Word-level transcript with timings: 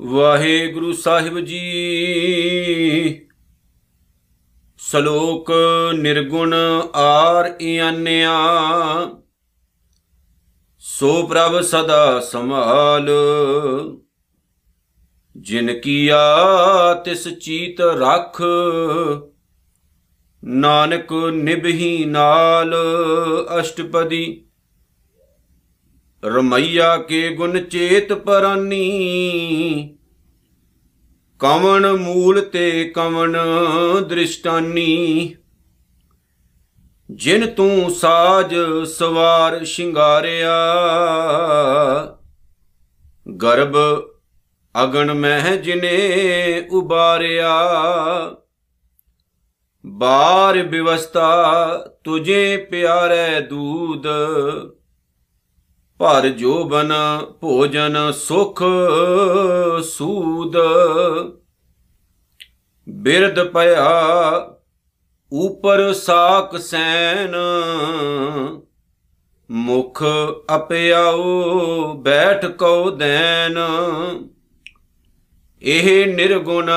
ਵਾਹਿਗੁਰੂ 0.00 0.92
ਸਾਹਿਬ 0.92 1.40
ਜੀ। 1.40 1.68
ਸ਼ਲੋਕ 4.78 5.52
ਨਿਰਗੁਣ 5.94 6.54
ਆਰ 6.94 7.56
ਇਆਨਿਆ। 7.60 8.38
ਸੋ 10.78 11.26
ਪ੍ਰਭ 11.26 11.60
ਸਦਾ 11.60 12.20
ਸੰਭਾਲ। 12.20 13.10
ਜਿਨ 15.36 15.80
ਕੀਆ 15.80 16.20
ਤਿਸ 17.04 17.28
ਚੀਤ 17.28 17.80
ਰਖ। 17.80 18.42
ਨਾਨਕ 20.42 21.12
ਨਿਭਹੀ 21.32 22.04
ਨਾਲ 22.04 22.74
ਅਸ਼ਟਪਦੀ, 23.60 24.44
ਰਮਈਆ 26.22 26.96
ਕੇ 26.98 27.28
ਗੁਣ 27.28 27.60
ਚੇਤ 27.60 28.12
ਪਰਾਨੀ, 28.12 29.96
ਕਵਣ 31.40 31.92
ਮੂਲ 31.92 32.40
ਤੇ 32.42 32.84
ਕਵਣ 32.84 33.36
ਦ੍ਰਿਸ਼ਟਾਨੀ। 34.08 35.34
ਜਿਨ 37.10 37.46
ਤੂੰ 37.46 37.90
ਸਾਜ 37.90 38.54
ਸਵਾਰ 38.88 39.64
ਸ਼ਿੰਗਾਰਿਆ, 39.64 40.52
ਗਰਭ 43.42 43.76
ਅਗਣ 44.74 45.12
ਮਹਿ 45.14 45.56
ਜਿਨੇ 45.56 46.68
ਉਬਾਰਿਆ। 46.70 47.56
ਬਾਰ 50.02 50.62
ਬਿਵਸਤਾ 50.62 51.46
ਤੁਝੇ 52.04 52.56
ਪਿਆਰੇ 52.56 53.40
ਦੂਦ 53.40 54.06
ਭਰ 55.98 56.28
ਜੋਬਨ 56.28 56.92
ਭੋਜਨ 57.40 58.12
ਸੁਖ 58.12 58.62
ਸੂਦ। 59.82 60.56
ਬਿਰਦ 62.88 63.44
ਪਿਆ 63.44 63.92
ਉਪਰ 65.32 65.92
ਸਾਕ 65.92 66.58
ਸੈਨ। 66.58 67.36
ਮੁਖ 69.50 70.02
ਅਪਿਆਉ 70.54 71.22
ਬੈਠ 71.94 72.46
ਕਉ 72.46 72.90
ਦੈਨ। 72.90 73.58
ਇਹ 75.62 76.14
ਨਿਰਗੁਣ 76.14 76.70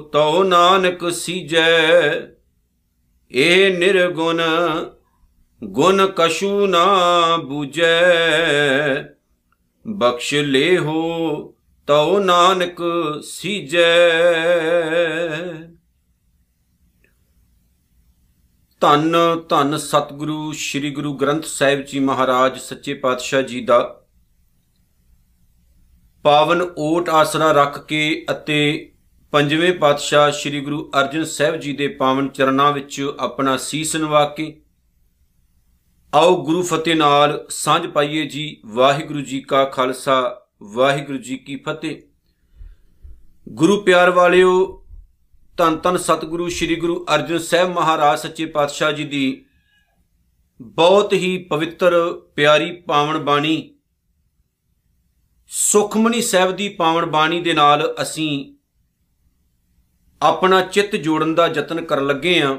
ਤਉ 0.00 0.42
ਨਾਨਕ 0.42 1.12
ਸੀਜੈ। 1.12 2.20
ਏ 3.32 3.76
ਨਿਰਗੁਣ 3.78 4.42
ਗੁਣ 5.64 6.06
ਕਛੂ 6.06 6.66
ਨਾ 6.66 6.84
부ਜੈ 7.52 9.02
ਬਖਸ਼ 9.86 10.34
ਲੇਹੋ 10.34 11.54
ਤਉ 11.86 12.18
ਨਾਨਕ 12.18 12.82
ਸੀਜੈ। 13.22 14.10
ਧੰਨ 18.80 19.16
ਧੰਨ 19.48 19.76
ਸਤਿਗੁਰੂ, 19.76 20.52
ਸ੍ਰੀ 20.52 20.90
ਗੁਰੂ 20.90 21.14
ਗ੍ਰੰਥ 21.14 21.44
ਸਾਹਿਬ 21.44 21.80
ਜੀ 21.80 21.98
ਮਹਾਰਾਜ, 21.98 22.58
ਸੱਚੇ 22.58 22.94
ਪਾਤਸ਼ਾਹ 22.94 23.42
ਜੀ 23.42 23.64
ਦਾ 23.64 24.06
ਪਾਵਨ 26.22 26.62
ਓਟ 26.78 27.08
ਆਸਰਾ 27.08 27.52
ਰੱਖ 27.52 27.86
ਕੇ 27.86 28.26
ਅਤੇ 28.30 28.92
ਪੰਜਵੇਂ 29.32 29.72
ਪਾਤਸ਼ਾਹ 29.72 30.30
ਸ੍ਰੀ 30.30 30.60
ਗੁਰੂ 30.60 30.90
ਅਰਜਨ 31.00 31.24
ਸਾਹਿਬ 31.24 31.56
ਜੀ 31.56 31.72
ਦੇ 31.72 31.88
ਪਾਵਨ 31.88 32.28
ਚਰਨਾਂ 32.28 32.72
ਵਿੱਚ 32.72 33.14
ਆਪਣਾ 33.20 33.56
ਸੀਸ 33.56 33.96
ਨਵਾ 33.96 34.24
ਕੇ 34.24 34.62
ਆਓ 36.14 36.44
ਗੁਰੂ 36.44 36.62
ਫਤਿਹ 36.62 36.96
ਨਾਲ 36.96 37.46
ਸਾਂਝ 37.50 37.86
ਪਾਈਏ 37.86 38.26
ਜੀ। 38.26 38.60
ਵਾਹਿਗੁਰੂ 38.66 39.20
ਜੀ 39.20 39.40
ਕਾ 39.40 39.64
ਖਾਲਸਾ, 39.64 40.40
ਵਾਹਿਗੁਰੂ 40.62 41.18
ਜੀ 41.18 41.36
ਕੀ 41.36 41.56
ਫਤਿਹ। 41.56 42.02
ਗੁਰੂ 43.48 43.80
ਪਿਆਰ 43.80 44.10
ਵਾਲਿਓ 44.10 44.84
ਧੰਨ 45.58 45.76
ਧੰਨ 45.76 45.96
ਸਤਿਗੁਰੂ, 45.96 46.48
ਸ੍ਰੀ 46.48 46.74
ਗੁਰੂ 46.76 47.04
ਅਰਜਨ 47.14 47.38
ਸਾਹਿਬ 47.38 47.70
ਮਹਾਰਾਜ 47.70 48.18
ਸੱਚੇ 48.18 48.44
ਪਾਤਸ਼ਾਹ 48.46 48.92
ਜੀ 48.92 49.04
ਦੀ 49.04 49.44
ਬਹੁਤ 50.60 51.12
ਹੀ 51.12 51.36
ਪਵਿੱਤਰ, 51.50 51.94
ਪਿਆਰੀ 52.36 52.70
ਪਾਵਨ 52.80 53.18
ਬਾਣੀ, 53.18 53.74
ਸੁਖਮਨੀ 55.50 56.22
ਸਾਹਿਬ 56.22 56.56
ਦੀ 56.56 56.68
ਪਾਵਨ 56.68 57.06
ਬਾਣੀ 57.06 57.40
ਦੇ 57.40 57.52
ਨਾਲ 57.52 57.94
ਅਸੀਂ 58.02 58.54
ਆਪਣਾ 60.22 60.60
ਚਿੱਤ 60.60 60.96
ਜੋੜਨ 60.96 61.34
ਦਾ 61.34 61.46
ਯਤਨ 61.46 61.84
ਕਰਨ 61.84 62.06
ਲੱਗੇ 62.06 62.40
ਆਂ 62.42 62.56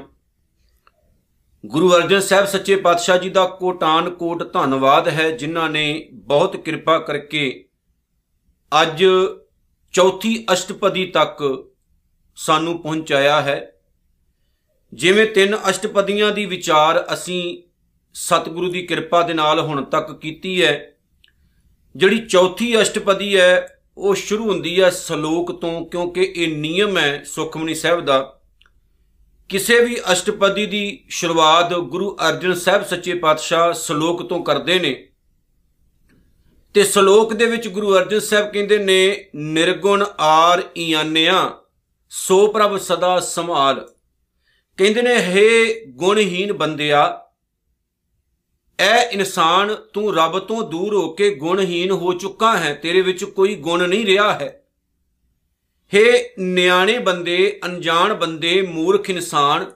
ਗੁਰੂ 1.64 1.92
ਅਰਜਨ 1.94 2.20
ਸਾਹਿਬ 2.20 2.46
ਸੱਚੇ 2.46 2.76
ਪਾਤਸ਼ਾਹ 2.76 3.18
ਜੀ 3.18 3.30
ਦਾ 3.30 3.44
ਕੋਟਾਨ 3.46 4.10
ਕੋਟ 4.10 4.42
ਧੰਨਵਾਦ 4.52 5.08
ਹੈ, 5.08 5.30
ਜਿਨ੍ਹਾਂ 5.30 5.70
ਨੇ 5.70 6.08
ਬਹੁਤ 6.12 6.56
ਕਿਰਪਾ 6.56 6.98
ਕਰਕੇ 6.98 7.64
ਅੱਜ 8.72 9.04
ਚੌਥੀ 9.94 10.46
ਅਸ਼ਟਪਦੀ 10.52 11.06
ਤੱਕ 11.06 11.42
ਸਾਨੂੰ 12.46 12.82
ਪਹੁੰਚਾਇਆ 12.82 13.42
ਹੈ। 13.42 13.72
ਜਿਵੇਂ 14.92 15.26
ਤਿੰਨ 15.26 15.58
ਅਸ਼ਟਪਦੀਆਂ 15.70 16.32
ਦੀ 16.32 16.44
ਵਿਚਾਰ 16.44 17.06
ਅਸੀਂ 17.14 17.62
ਸਤਿਗੁਰੂ 18.14 18.70
ਦੀ 18.70 18.86
ਕਿਰਪਾ 18.86 19.22
ਦੇ 19.22 19.34
ਨਾਲ 19.34 19.60
ਹੁਣ 19.60 19.84
ਤੱਕ 19.84 20.20
ਕੀਤੀ 20.20 20.64
ਹੈ, 20.64 20.92
ਜਿਹੜੀ 21.96 22.26
ਚੌਥੀ 22.26 22.82
ਅਸ਼ਟਪਦੀ 22.82 23.36
ਹੈ, 23.36 23.80
ਉਹ 23.98 24.14
ਸ਼ੁਰੂ 24.14 24.50
ਹੁੰਦੀ 24.50 24.82
ਹੈ 24.82 24.90
ਸ਼ਲੋਕ 24.90 25.60
ਤੋਂ, 25.60 25.86
ਕਿਉਂਕਿ 25.86 26.32
ਇਹ 26.36 26.56
ਨਿਯਮ 26.56 26.98
ਹੈ 26.98 27.24
ਸੁਖਮਨੀ 27.24 27.74
ਸਾਹਿਬ 27.74 28.00
ਦਾ। 28.04 28.40
ਕਿਸੇ 29.48 29.84
ਵੀ 29.84 29.98
ਅਸ਼ਟਪਦੀ 30.12 30.66
ਦੀ 30.66 31.04
ਸ਼ੁਰੂਆਤ 31.08 31.74
ਗੁਰੂ 31.74 32.16
ਅਰਜਨ 32.28 32.54
ਸਾਹਿਬ 32.54 32.84
ਸੱਚੇ 32.84 33.14
ਪਾਤਸ਼ਾਹ 33.14 33.72
ਸ਼ਲੋਕ 33.72 34.28
ਤੋਂ 34.28 34.44
ਕਰਦੇ 34.44 34.78
ਨੇ। 34.78 35.08
ਤੇ 36.74 36.84
ਸ਼ਲੋਕ 36.84 37.34
ਦੇ 37.34 37.46
ਵਿੱਚ 37.46 37.68
ਗੁਰੂ 37.68 37.96
ਅਰਜਨ 37.96 38.20
ਸਾਹਿਬ 38.20 38.52
ਕਹਿੰਦੇ 38.52 38.78
ਨੇ, 38.78 39.28
ਨਿਰਗੁਣ 39.36 40.04
ਆਰ 40.18 40.62
ਇਆਨਿਆ। 40.76 41.59
ਸੋ 42.12 42.46
ਪ੍ਰਭ 42.46 42.76
ਸਦਾ 42.76 43.20
ਸੰਭਾਲ। 43.20 43.88
ਕਹਿੰਦੇ 44.76 45.02
ਨੇ, 45.02 45.14
ਹੇ 45.14 45.74
ਗੁਣਹੀਨ 45.86 46.52
ਬੰਦਿਆ, 46.52 47.26
ਐ 48.80 49.10
ਇਨਸਾਨ, 49.10 49.74
ਤੂੰ 49.74 50.14
ਰੱਬ 50.14 50.38
ਤੋਂ 50.38 50.62
ਦੂਰ 50.62 50.94
ਹੋ 50.94 51.08
ਕੇ 51.08 51.34
ਗੁਣਹੀਨ 51.34 51.90
ਹੋ 51.90 52.12
ਚੁੱਕਾ 52.12 52.56
ਹੈ, 52.56 52.74
ਤੇਰੇ 52.74 53.00
ਵਿੱਚ 53.00 53.24
ਕੋਈ 53.24 53.54
ਗੁਣ 53.54 53.88
ਨਹੀਂ 53.88 54.06
ਰਿਹਾ 54.06 54.32
ਹੈ। 54.32 54.64
ਹੇ 55.94 56.34
ਨਿਆਣੇ 56.38 56.98
ਬੰਦੇ, 56.98 57.60
ਅਣਜਾਣ 57.66 58.14
ਬੰਦੇ, 58.14 58.62
ਮੂਰਖ 58.62 59.10
ਇਨਸਾਨ, 59.10 59.72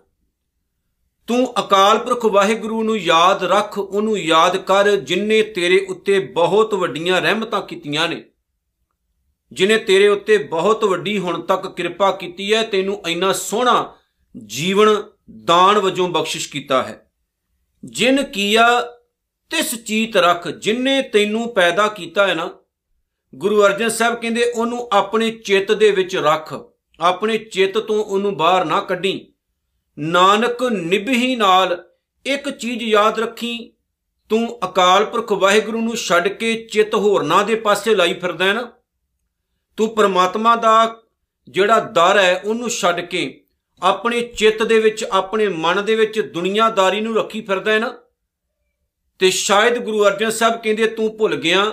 ਤੂੰ 1.26 1.54
ਅਕਾਲ 1.60 1.98
ਪੁਰਖ 1.98 2.24
ਵਾਹਿਗੁਰੂ 2.24 2.82
ਨੂੰ 2.82 2.98
ਯਾਦ 2.98 3.44
ਰੱਖ, 3.44 3.78
ਉਹਨੂੰ 3.78 4.18
ਯਾਦ 4.18 4.56
ਕਰ 4.56 4.96
ਜਿਨਨੇ 4.96 5.42
ਤੇਰੇ 5.42 5.86
ਉੱਤੇ 5.88 6.18
ਬਹੁਤ 6.18 6.74
ਵੱਡੀਆਂ 6.74 7.20
ਰਹਿਮਤਾਂ 7.20 7.62
ਕੀਤੀਆਂ 7.62 8.08
ਨੇ। 8.08 8.24
ਜਿਨੇ 9.54 9.76
ਤੇਰੇ 9.78 10.08
ਉੱਤੇ 10.08 10.36
ਬਹੁਤ 10.38 10.84
ਵੱਡੀ 10.84 11.18
ਹੁਣ 11.18 11.40
ਤੱਕ 11.42 11.66
ਕਿਰਪਾ 11.66 12.10
ਕੀਤੀ 12.12 12.52
ਹੈ, 12.54 12.62
ਤੈਨੂੰ 12.62 13.00
ਇੰਨਾ 13.08 13.32
ਸੋਹਣਾ 13.32 13.94
ਜੀਵਨ 14.34 15.02
ਦਾਨ 15.44 15.78
ਵਜੋਂ 15.78 16.08
ਬਖਸ਼ਿਸ਼ 16.08 16.48
ਕੀਤਾ 16.50 16.82
ਹੈ। 16.82 17.00
ਜਿਨ 17.84 18.22
ਕੀਆ 18.24 18.66
ਤਿਸ 19.50 19.74
ਚੀਤ 19.84 20.16
ਰੱਖ 20.16 20.48
ਜਿਨਨੇ 20.48 21.00
ਤੈਨੂੰ 21.02 21.48
ਪੈਦਾ 21.54 21.86
ਕੀਤਾ 21.88 22.26
ਹੈ 22.26 22.34
ਨਾ, 22.34 22.48
ਗੁਰੂ 23.32 23.64
ਅਰਜਨ 23.66 23.88
ਸਾਹਿਬ 23.88 24.14
ਕਹਿੰਦੇ, 24.14 24.44
ਉਹਨੂੰ 24.44 24.88
ਆਪਣੇ 24.92 25.30
ਚਿੱਤ 25.30 25.72
ਦੇ 25.72 25.90
ਵਿੱਚ 25.90 26.16
ਰੱਖ, 26.16 26.54
ਆਪਣੇ 27.00 27.38
ਚਿੱਤ 27.38 27.78
ਤੋਂ 27.78 28.04
ਉਹਨੂੰ 28.04 28.36
ਬਾਹਰ 28.36 28.64
ਨਾ 28.64 28.80
ਕੱਢੀ। 28.80 29.32
ਨਾਨਕ 29.98 30.62
ਨਿਭਹੀ 30.62 31.34
ਨਾਲ 31.36 31.82
ਇੱਕ 32.26 32.48
ਚੀਜ਼ 32.50 32.82
ਯਾਦ 32.82 33.18
ਰੱਖੀ, 33.20 33.72
ਤੂੰ 34.30 34.58
ਅਕਾਲ 34.64 35.04
ਪੁਰਖ 35.04 35.32
ਵਾਹਿਗੁਰੂ 35.32 35.80
ਨੂੰ 35.80 35.96
ਛੱਡ 35.96 36.28
ਕੇ 36.28 36.54
ਚਿੱਤ 36.72 36.94
ਹੋਰਨਾਂ 36.94 37.44
ਦੇ 37.44 37.54
ਪਾਸੇ 37.54 37.94
ਲਾਈ 37.94 38.14
ਫਿਰਦਾ 38.14 38.44
ਹੈ 38.44 38.52
ਨਾ। 38.52 38.70
ਤੂੰ 39.76 39.94
ਪ੍ਰਮਾਤਮਾ 39.94 40.56
ਦਾ 40.56 41.02
ਜਿਹੜਾ 41.48 41.80
ਦਰ 41.80 42.18
ਹੈ, 42.18 42.42
ਉਹਨੂੰ 42.44 42.70
ਛੱਡ 42.70 43.00
ਕੇ 43.00 43.44
ਆਪਣੇ 43.82 44.20
ਚਿੱਤ 44.20 44.62
ਦੇ 44.62 44.78
ਵਿੱਚ, 44.78 45.04
ਆਪਣੇ 45.04 45.48
ਮਨ 45.48 45.84
ਦੇ 45.84 45.94
ਵਿੱਚ 45.94 46.20
ਦੁਨੀਆਦਾਰੀ 46.20 47.00
ਨੂੰ 47.00 47.16
ਰੱਖੀ 47.16 47.40
ਫਿਰਦਾ 47.40 47.72
ਹੈ 47.72 47.78
ਨਾ? 47.78 47.94
ਤੇ 49.18 49.30
ਸ਼ਾਇਦ 49.30 49.78
ਗੁਰੂ 49.78 50.04
ਅਰਜਨ 50.06 50.30
ਸਾਹਿਬ 50.30 50.62
ਕਹਿੰਦੇ, 50.62 50.86
ਤੂੰ 50.86 51.18
ਭੁੱਲ 51.18 51.36
ਗਿਆ 51.36 51.72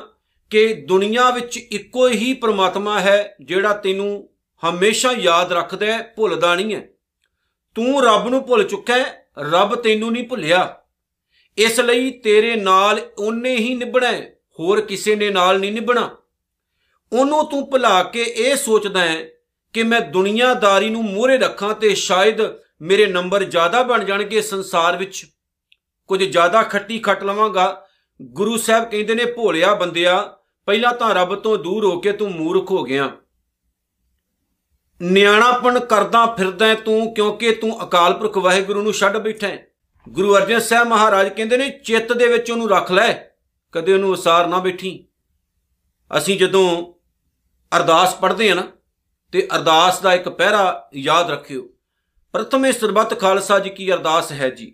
ਕਿ 0.49 0.73
ਦੁਨੀਆ 0.73 1.29
ਵਿੱਚ 1.29 1.57
ਇੱਕੋ 1.57 2.09
ਹੀ 2.09 2.33
ਪ੍ਰਮਾਤਮਾ 2.33 2.99
ਹੈ 2.99 3.35
ਜਿਹੜਾ 3.41 3.73
ਤੈਨੂੰ 3.73 4.29
ਹਮੇਸ਼ਾ 4.69 5.11
ਯਾਦ 5.11 5.53
ਰੱਖਦਾ 5.53 5.85
ਹੈ, 5.85 6.13
ਭੁੱਲਦਾ 6.17 6.55
ਨਹੀਂ 6.55 6.75
ਹੈ। 6.75 6.87
ਤੂੰ 7.75 8.03
ਰੱਬ 8.03 8.27
ਨੂੰ 8.27 8.47
ਭੁੱਲ 8.47 8.63
ਚੁੱਕਾ 8.63 8.97
ਹੈ, 8.97 9.27
ਰੱਬ 9.39 9.75
ਤੈਨੂੰ 9.75 10.11
ਨਹੀਂ 10.11 10.27
ਭੁੱਲਿਆ। 10.27 10.77
ਇਸ 11.57 11.79
ਲਈ 11.79 12.11
ਤੇਰੇ 12.11 12.55
ਨਾਲ 12.55 13.01
ਉਹਨੇ 13.17 13.55
ਹੀ 13.55 13.75
ਨਿਭਣਾ 13.75 14.19
ਹੋਰ 14.59 14.81
ਕਿਸੇ 14.81 15.15
ਨੇ 15.15 15.29
ਨਾਲ 15.29 15.59
ਨਹੀਂ 15.59 15.71
ਨਿਭਣਾ। 15.71 16.17
ਉਹਨੂੰ 17.13 17.49
ਤੂੰ 17.49 17.69
ਭੁਲਾ 17.69 18.03
ਕੇ 18.03 18.23
ਇਹ 18.23 18.55
ਸੋਚਦਾ 18.55 19.01
ਹੈ 19.01 19.29
ਕਿ 19.73 19.83
ਮੈਂ 19.83 20.01
ਦੁਨੀਆਦਾਰੀ 20.01 20.89
ਨੂੰ 20.89 21.03
ਮੂਹਰੇ 21.03 21.37
ਰੱਖਾਂ 21.37 21.73
ਤੇ 21.73 21.95
ਸ਼ਾਇਦ 21.95 22.37
ਮੇਰੇ 22.81 23.05
ਨੰਬਰ 23.05 23.43
ਜ਼ਿਆਦਾ 23.43 23.83
ਬਣ 23.83 24.03
ਜਾਣਗੇ 24.03 24.41
ਸੰਸਾਰ 24.41 24.97
ਵਿੱਚ। 24.97 25.25
ਕੁਝ 26.07 26.23
ਜ਼ਿਆਦਾ 26.23 26.63
ਖੱਟੀ 26.63 26.99
ਖੱਟ 26.99 27.23
ਲਵਾਂਗਾ। 27.23 27.87
ਗੁਰੂ 28.21 28.57
ਸਾਹਿਬ 28.57 28.89
ਕਹਿੰਦੇ 28.89 29.15
ਨੇ, 29.15 29.25
ਭੋਲਿਆ 29.25 29.75
ਬੰਦਿਆ, 29.75 30.37
ਪਹਿਲਾਂ 30.65 30.93
ਤਾਂ 30.93 31.15
ਰੱਬ 31.15 31.35
ਤੋਂ 31.35 31.57
ਦੂਰ 31.57 31.85
ਹੋ 31.85 31.99
ਕੇ 31.99 32.11
ਤੂੰ 32.11 32.31
ਮੂਰਖ 32.31 32.71
ਹੋ 32.71 32.83
ਗਿਆ। 32.83 33.11
ਨਿਆਣਾਪਣ 35.01 35.79
ਕਰਦਾ 35.79 36.25
ਫਿਰਦਾ 36.25 36.75
ਤੂੰ, 36.75 37.13
ਕਿਉਂਕਿ 37.13 37.51
ਤੂੰ 37.51 37.83
ਅਕਾਲ 37.83 38.13
ਪੁਰਖ 38.13 38.37
ਵਾਹਿਗੁਰੂ 38.37 38.81
ਨੂੰ 38.81 38.93
ਛੱਡ 38.93 39.17
ਬੈਠਾ 39.17 39.47
ਹੈ। 39.47 39.67
ਗੁਰੂ 40.09 40.35
ਅਰਜਨ 40.35 40.59
ਸਾਹਿਬ 40.59 40.87
ਮਹਾਰਾਜ 40.87 41.29
ਕਹਿੰਦੇ 41.29 41.57
ਨੇ, 41.57 41.69
ਚਿੱਤ 41.69 42.13
ਦੇ 42.13 42.27
ਵਿੱਚ 42.27 42.51
ਉਹਨੂੰ 42.51 42.69
ਰੱਖ 42.69 42.91
ਲੈ, 42.91 43.13
ਕਦੇ 43.71 43.93
ਉਹਨੂੰ 43.93 44.09
ਉਸਾਰ 44.09 44.47
ਨਾ 44.47 44.59
ਬੈਠੀ। 44.59 45.05
ਅਸੀਂ 46.17 46.37
ਜਦੋਂ 46.37 46.93
ਅਰਦਾਸ 47.77 48.15
ਪੜ੍ਹਦੇ 48.15 48.49
ਆ 48.51 48.53
ਨਾ, 48.53 48.67
ਤੇ 49.31 49.47
ਅਰਦਾਸ 49.55 49.99
ਦਾ 49.99 50.13
ਇੱਕ 50.13 50.29
ਪਹਿਰਾ 50.29 50.89
ਯਾਦ 50.95 51.29
ਰੱਖਿਓ। 51.31 51.67
ਪ੍ਰਥਮੇ 52.33 52.71
ਸਰਬੱਤ 52.71 53.19
ਖਾਲਸਾ 53.19 53.59
ਜੀ 53.59 53.69
ਕੀ 53.69 53.91
ਅਰਦਾਸ 53.93 54.31
ਹੈ 54.31 54.49
ਜੀ। 54.49 54.73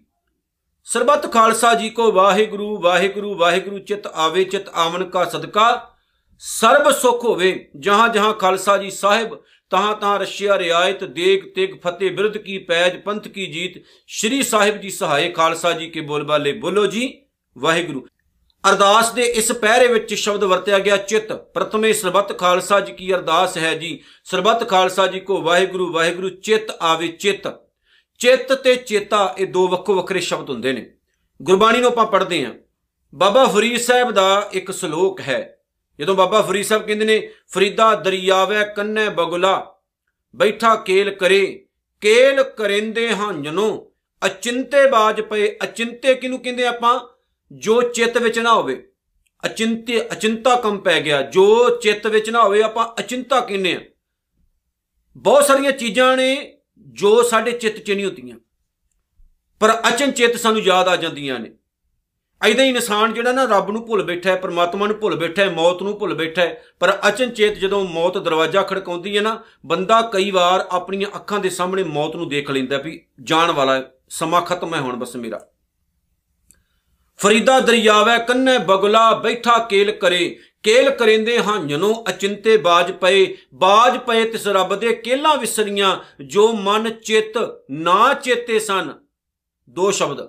ਸਰਬੱਤ 0.88 1.32
ਖਾਲਸਾ 1.34 1.74
ਜੀ 1.74 1.90
ਕੋ 1.90 2.12
ਵਾਹਿਗੁਰੂ 2.12 2.78
ਵਾਹਿਗੁਰੂ 2.78 3.36
ਵਾਹਿਗੁਰੂ, 3.36 3.80
ਚਿਤ 3.80 4.08
ਆਵੇ, 4.08 4.44
ਚਿਤ 4.44 4.70
ਆਵਨ 4.70 5.04
ਕਾ 5.04 5.26
ਸਦਕਾ। 5.26 5.96
ਸਰਬ 6.40 6.92
ਸੁਖ 6.92 7.24
ਹੋਵੇ, 7.26 7.70
ਜਹਾਂ 7.80 8.10
ਜਹਾਂ 8.10 8.34
ਖਾਲਸਾ 8.34 8.78
ਜੀ 8.78 8.90
ਸਾਹਿਬ, 8.90 9.36
ਤਹਾਂ 9.70 9.96
ਤਹਾਂ 9.96 10.20
ਰਸ਼ੀਆ 10.20 10.58
ਰਿਆਇਤ, 10.58 11.04
ਦੇਗ 11.04 11.44
ਤਿਗ 11.56 11.80
ਫਤਿਹ 11.82 12.12
ਬਿਰਧ 12.12 12.38
ਕੀ 12.38 12.58
ਪੈਜ, 12.58 12.98
ਪੰਥ 12.98 13.28
ਕੀ 13.28 13.46
ਜੀਤ। 13.46 13.84
ਸ਼੍ਰੀ 14.08 14.44
ਸਾਹਿਬ 14.44 14.78
ਜੀ 14.78 14.90
ਸਹਾਏ 14.90 15.30
ਖਾਲਸਾ 15.30 15.72
ਜੀ 15.72 15.90
ਕੇ 15.90 16.02
ਬੋਲ 16.02 16.24
ਬਾਲੇ 16.24 16.54
ਬੋਲੋ 16.54 16.86
ਜੀ, 16.86 17.22
ਵਾਹਿਗੁਰੂ। 17.58 18.08
ਅਰਦਾਸ 18.70 19.12
ਦੇ 19.12 19.24
ਇਸ 19.24 19.52
ਪਹਿਰੇ 19.52 19.88
ਵਿੱਚ 19.88 20.14
ਸ਼ਬਦ 20.14 20.44
ਵਰਤਿਆ 20.44 20.80
ਗਿਆ, 20.80 20.98
ਚਿਤ। 20.98 21.34
ਪ੍ਰਥਮੇ 21.34 21.94
ਸਰਬੱਤ 21.94 22.40
ਖਾਲਸਾ 22.40 22.80
ਜੀ 22.80 22.94
ਕੀ 22.94 23.14
ਅਰਦਾਸ 23.14 23.58
ਹੈ 23.58 23.74
ਜੀ। 23.74 24.04
ਸਰਬੱਤ 24.26 24.70
ਖਾਲਸਾ 24.70 25.08
ਜੀ 25.08 25.20
ਕੋ 25.20 25.42
ਵਾਹਿਗੁਰੂ 25.42 25.92
ਵਾਹਿਗੁਰੂ 25.92 26.30
ਚਿਤ 26.30 26.72
ਆਵੇ 26.82 27.08
ਚਿਤ। 27.08 27.48
ਚਿਤ 28.20 28.54
ਤੇ 28.54 28.76
ਚੇਤਾ 28.76 29.36
ਇਹ 29.38 29.48
ਦੋ 29.48 29.68
ਵੱਖੋ 29.68 29.94
ਵੱਖਰੇ 29.94 30.20
ਸ਼ਬਦ 30.20 30.50
ਹੁੰਦੇ 30.50 30.74
ਨੇ। 30.74 30.94
ਗੁਰਬਾਣੀ 31.42 31.80
ਨੂੰ 31.80 31.90
ਆਪਾਂ 31.90 32.06
ਪੜ੍ਹਦੇ 32.06 32.46
ਹਾਂ। 32.46 32.54
ਬਾਬਾ 33.16 33.46
ਫਰੀਦ 33.46 33.80
ਸਾਹਿਬ 33.80 34.12
ਦਾ 34.12 34.50
ਇੱਕ 34.54 34.72
ਸ਼ਲੋਕ 34.72 35.22
ਹੈ। 35.22 35.60
ਜਦੋਂ 36.00 36.16
ਬਾਬਾ 36.16 36.42
ਫਰੀਦ 36.42 36.66
ਸਾਹਿਬ 36.66 36.86
ਕਹਿੰਦੇ 36.86 37.06
ਨੇ, 37.06 37.30
ਫਰੀਦਾ 37.48 37.96
ਦਰਿਆਵੇ 37.96 38.56
ਕੰਨੇ 38.76 39.10
ਬਗੁਲਾ, 39.10 39.76
ਬੈਠਾ 40.36 40.76
ਕੇਲ 40.76 41.16
ਕਰੇ, 41.16 41.66
ਕੇਲ 42.02 42.44
ਕਰਿੰਦੇ 42.44 43.16
ਹਾਂ 43.16 43.34
ਜਨੋ, 43.34 43.92
ਅਚਿੰਤੇ 44.26 44.90
ਬਾਜ 44.90 45.22
ਪਏ। 45.22 45.58
ਅਚਿੰਤੇ 45.64 46.16
ਕਿਨੂੰ 46.16 46.40
ਕਹਿੰਦੇ 46.40 46.68
ਆਪਾਂ? 46.68 47.17
ਜੋ 47.52 47.82
ਚਿੱਤ 47.82 48.18
ਵਿੱਚ 48.18 48.40
ਨਾ 48.40 48.54
ਹੋਵੇ, 48.54 48.90
ਅਚਿੰਤੇ, 49.46 50.02
ਅਚਿੰਤਾ 50.12 50.56
ਕੰਮ 50.56 50.78
ਪੈ 50.78 51.02
ਗਿਆ। 51.02 51.22
ਜੋ 51.22 51.70
ਚਿੱਤ 51.70 52.08
ਵਿੱਚ 52.08 52.30
ਨਾ 52.30 52.44
ਹੋਵੇ, 52.44 52.62
ਆਪਾਂ 52.62 52.88
ਅਚਿੰਤਾ 53.00 53.40
ਕਹਿੰਦੇ 53.40 53.76
ਆ 53.76 53.80
ਬਹੁਤ 55.18 55.46
ਸਾਰੀਆਂ 55.46 55.72
ਚੀਜ਼ਾਂ 55.72 56.18
ਨੇ 56.18 56.58
ਜੋ 56.80 57.24
ਸਾਡੇ 57.24 57.52
ਚਿੱਤ 57.52 57.78
'ਚ 57.78 57.92
ਨਹੀਂ 57.92 58.06
ਹੁੰਦੀਆਂ। 58.06 58.38
ਪਰ 59.60 59.74
ਅਚਨ 59.90 60.12
ਚਿੱਤ 60.12 60.36
ਸਾਨੂੰ 60.36 60.62
ਯਾਦ 60.62 60.88
ਆ 60.88 60.96
ਜਾਂਦੀਆਂ 60.96 61.40
ਨੇ। 61.40 61.52
ਐਦਾਂ 62.44 62.66
ਹੀ 62.66 62.70
ਇਨਸਾਨ 62.70 63.14
ਜਿਹੜਾ 63.14 63.32
ਨਾ 63.32 63.44
ਰੱਬ 63.44 63.72
ਨੂੰ 63.72 63.86
ਭੁੱਲ 63.86 64.04
ਬੈਠਾ 64.04 64.30
ਹੈ, 64.30 64.36
ਪਰਮਾਤਮਾ 64.36 64.88
ਨੂੰ 64.88 65.00
ਭੁੱਲ 65.00 65.16
ਬੈਠਾ 65.16 65.42
ਹੈ, 65.42 65.50
ਮੌਤ 65.50 65.82
ਨੂੰ 65.84 66.00
ਭੁੱਲ 66.00 66.14
ਬੈਠਾ 66.14 66.42
ਹੈ, 66.42 66.64
ਪਰ 66.80 67.00
ਅਚਨ 67.08 67.30
ਚੇਤ 67.30 67.54
ਜਦੋਂ 67.54 67.84
ਮੌਤ 67.86 68.18
ਦਰਵਾਜ਼ਾ 68.18 68.62
ਖੜਕਾਉਂਦੀ 68.62 69.18
ਹੈ 69.18 69.22
ਨਾ, 69.22 69.44
ਬੰਦਾ 69.66 70.02
ਕਈ 70.02 70.32
ਵਾਰ 70.32 70.68
ਆਪਣੀਆਂ 70.72 71.10
ਅੱਖਾਂ 71.16 71.40
ਦੇ 71.40 71.50
ਸਾਹਮਣੇ 71.50 71.84
ਮੌਤ 71.84 72.16
ਨੂੰ 72.16 72.30
ਦੇਖ 72.30 72.52
ਲੈਂਦਾ 72.52 72.78
ਵੀ 72.78 73.06
ਜਾਣ 73.24 73.52
ਵਾਲਾ 73.52 73.84
ਸਮਾਂ 74.10 74.42
ਖਤਮ 74.42 74.76
ਹੈ 74.76 74.80
ਹੁਣ 74.80 74.96
ਬਸ 74.96 75.16
ਮੇਰਾ। 75.16 75.48
ਫਰੀਦਾ 77.18 77.60
ਦਰਿਆਵੇ 77.60 78.26
ਕੰਨੇ 78.26 78.58
ਬਗਲਾ 78.58 79.12
ਬੈਠਾ 79.14 79.58
ਕੇਲ 79.58 79.92
ਕਰੇ। 79.92 80.40
ਕੇਲ 80.64 80.90
ਕਰਿੰਦੇ 80.90 81.40
ਹਾਂ 81.40 81.66
ਜਨੋ 81.66 82.04
ਅਚਿੰਤੇ 82.10 82.58
ਬਾਜ 82.58 82.92
ਪਏ। 82.92 83.38
ਬਾਜ 83.54 83.98
ਪਏ 83.98 84.26
ਤਿਸ 84.26 84.48
ਰੱਬ 84.48 84.76
ਦੇ 84.76 84.94
ਕੇਲਾਂ 84.94 85.38
ਵਿਸਰੀਆਂ। 85.38 86.00
ਜੋ 86.24 86.54
ਮਨ 86.54 86.90
ਚਿੱਤ 86.90 87.34
ਨਾ 87.72 88.14
ਚੇਤੇ 88.14 88.60
ਸਨ। 88.60 88.94
ਦੋ 89.70 89.92
ਸ਼ਬਦ। 89.92 90.28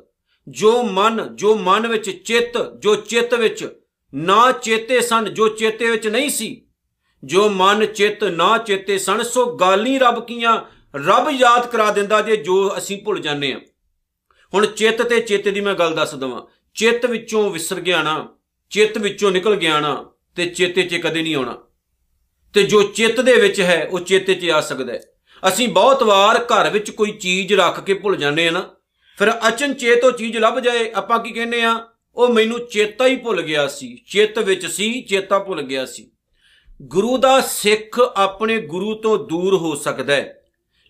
ਜੋ 0.48 0.82
ਮਨ 0.82 1.28
ਜੋ 1.34 1.54
ਮਨ 1.54 1.86
ਵਿੱਚ 1.86 2.10
ਚਿੱਤ, 2.10 2.58
ਜੋ 2.78 2.94
ਚਿੱਤ 2.94 3.34
ਵਿੱਚ 3.34 3.68
ਨਾ 4.14 4.52
ਚੇਤੇ 4.52 5.00
ਸਨ, 5.00 5.34
ਜੋ 5.34 5.48
ਚੇਤੇ 5.48 5.90
ਵਿੱਚ 5.90 6.08
ਨਹੀਂ 6.08 6.30
ਸੀ। 6.30 6.66
ਜੋ 7.24 7.48
ਮਨ 7.48 7.86
ਚਿੱਤ 7.86 8.24
ਨਾ 8.24 8.58
ਚੇਤੇ 8.58 8.98
ਸਨ, 8.98 9.22
ਸੋ 9.22 9.56
ਗਾਲੀ 9.56 9.98
ਰੱਬ 9.98 10.26
ਕੀਆਂ। 10.26 10.60
ਰੱਬ 10.96 11.30
ਯਾਦ 11.30 11.66
ਕਰਾ 11.66 11.90
ਦਿੰਦਾ 11.90 12.20
ਜੇ 12.20 12.36
ਜੋ 12.36 12.78
ਅਸੀਂ 12.78 13.02
ਭੁੱਲ 13.02 13.18
ਜਾਂਦੇ 13.18 13.52
ਆ 13.52 13.60
ਹੁਣ 14.54 14.66
ਚਿੱਤ 14.66 15.02
ਤੇ 15.02 15.20
ਚੇਤੇ 15.20 15.50
ਦੀ 15.50 15.60
ਮੈਂ 15.60 15.74
ਗੱਲ 15.74 15.94
ਦੱਸ 15.94 16.14
ਦਵਾਂ। 16.14 16.42
ਚਿੱਤ 16.78 17.06
ਵਿੱਚੋਂ 17.06 17.50
ਵਿਸਰ 17.50 17.80
ਗਿਆ 17.80 18.02
ਨਾ, 18.02 18.28
ਚਿੱਤ 18.70 18.98
ਵਿੱਚੋਂ 18.98 19.30
ਨਿਕਲ 19.30 19.56
ਗਿਆ 19.56 19.80
ਨਾ, 19.80 20.10
ਤੇ 20.36 20.46
ਚੇਤੇ 20.46 20.82
'ਚ 20.82 20.94
ਕਦੇ 20.94 21.22
ਨਹੀਂ 21.22 21.34
ਆਉਣਾ। 21.36 21.58
ਤੇ 22.52 22.62
ਜੋ 22.62 22.82
ਚਿੱਤ 22.82 23.20
ਦੇ 23.20 23.32
ਵਿੱਚ 23.32 23.60
ਹੈ, 23.60 23.88
ਉਹ 23.92 24.00
ਚੇਤੇ 24.00 24.34
'ਚ 24.34 24.50
ਆ 24.50 24.60
ਸਕਦਾ 24.60 24.92
ਹੈ। 24.92 25.00
ਅਸੀਂ 25.48 25.68
ਬਹੁਤ 25.68 26.02
ਵਾਰ 26.02 26.44
ਘਰ 26.44 26.70
ਵਿੱਚ 26.70 26.90
ਕੋਈ 26.90 27.10
ਚੀਜ਼ 27.10 27.52
ਰੱਖ 27.52 27.84
ਕੇ 27.84 27.94
ਭੁੱਲ 27.94 28.16
ਜਾਂਦੇ 28.16 28.48
ਆ 28.48 28.50
ਨਾ, 28.50 28.76
ਫਿਰ 29.18 29.32
ਅਚਨ 29.48 29.74
ਚੇਤ 29.74 30.04
ਉਹ 30.04 30.12
ਚੀਜ਼ 30.12 30.36
ਲੱਭ 30.36 30.58
ਜਾਏ, 30.58 30.90
ਆਪਾਂ 30.90 31.18
ਕੀ 31.18 31.30
ਕਹਿੰਦੇ 31.30 31.62
ਆ 31.62 31.88
ਉਹ 32.16 32.28
ਮੈਨੂੰ 32.28 32.66
ਚੇਤਾ 32.66 33.06
ਹੀ 33.06 33.16
ਭੁੱਲ 33.16 33.42
ਗਿਆ 33.42 33.66
ਸੀ, 33.66 33.96
ਚਿੱਤ 34.06 34.38
ਵਿੱਚ 34.38 34.66
ਸੀ, 34.66 35.02
ਚੇਤਾ 35.02 35.38
ਭੁੱਲ 35.38 35.62
ਗਿਆ 35.62 35.86
ਸੀ। 35.86 36.10
ਗੁਰੂ 36.82 37.18
ਦਾ 37.18 37.40
ਸਿੱਖ 37.40 38.00
ਆਪਣੇ 38.00 38.60
ਗੁਰੂ 38.60 38.94
ਤੋਂ 38.94 39.18
ਦੂਰ 39.18 39.54
ਹੋ 39.54 39.74
ਸਕਦਾ 39.74 40.14
ਹੈ, 40.14 40.42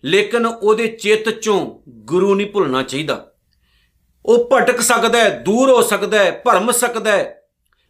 ਲੇਕਿਨ 0.05 0.45
ਉਹਦੇ 0.45 0.87
ਚਿੱਤ 0.87 1.29
ਚੋਂ 1.29 1.81
ਗੁਰੂ 1.89 2.35
ਨਹੀਂ 2.35 2.47
ਭੁੱਲਣਾ 2.47 2.83
ਚਾਹੀਦਾ। 2.83 3.25
ਉਹ 4.25 4.49
ਭਟਕ 4.53 4.81
ਸਕਦਾ 4.81 5.19
ਹੈ, 5.19 5.39
ਦੂਰ 5.39 5.69
ਹੋ 5.69 5.81
ਸਕਦਾ 5.81 6.19
ਹੈ, 6.19 6.31
ਭਰਮ 6.31 6.71
ਸਕਦਾ 6.71 7.11
ਹੈ। 7.11 7.35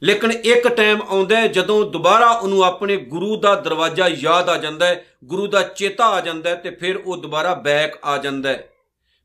ਲੇਕਿਨ 0.03 0.31
ਇੱਕ 0.31 0.67
ਟਾਈਮ 0.67 1.01
ਆਉਂਦਾ 1.01 1.37
ਹੈ, 1.37 1.47
ਜਦੋਂ 1.47 1.91
ਦੁਬਾਰਾ 1.91 2.29
ਉਹਨੂੰ 2.29 2.63
ਆਪਣੇ 2.63 2.97
ਗੁਰੂ 2.97 3.35
ਦਾ 3.35 3.55
ਦਰਵਾਜ਼ਾ 3.55 4.07
ਯਾਦ 4.07 4.49
ਆ 4.49 4.57
ਜਾਂਦਾ 4.57 4.85
ਹੈ, 4.85 5.05
ਗੁਰੂ 5.25 5.47
ਦਾ 5.47 5.61
ਚੇਤਾ 5.61 6.05
ਆ 6.05 6.21
ਜਾਂਦਾ 6.21 6.49
ਹੈ 6.49 6.55
ਤੇ 6.55 6.69
ਫਿਰ 6.69 6.97
ਉਹ 6.97 7.17
ਦੁਬਾਰਾ 7.17 7.53
ਬੈਕ 7.53 7.93
ਆ 8.03 8.17
ਜਾਂਦਾ 8.17 8.49
ਹੈ। 8.49 8.69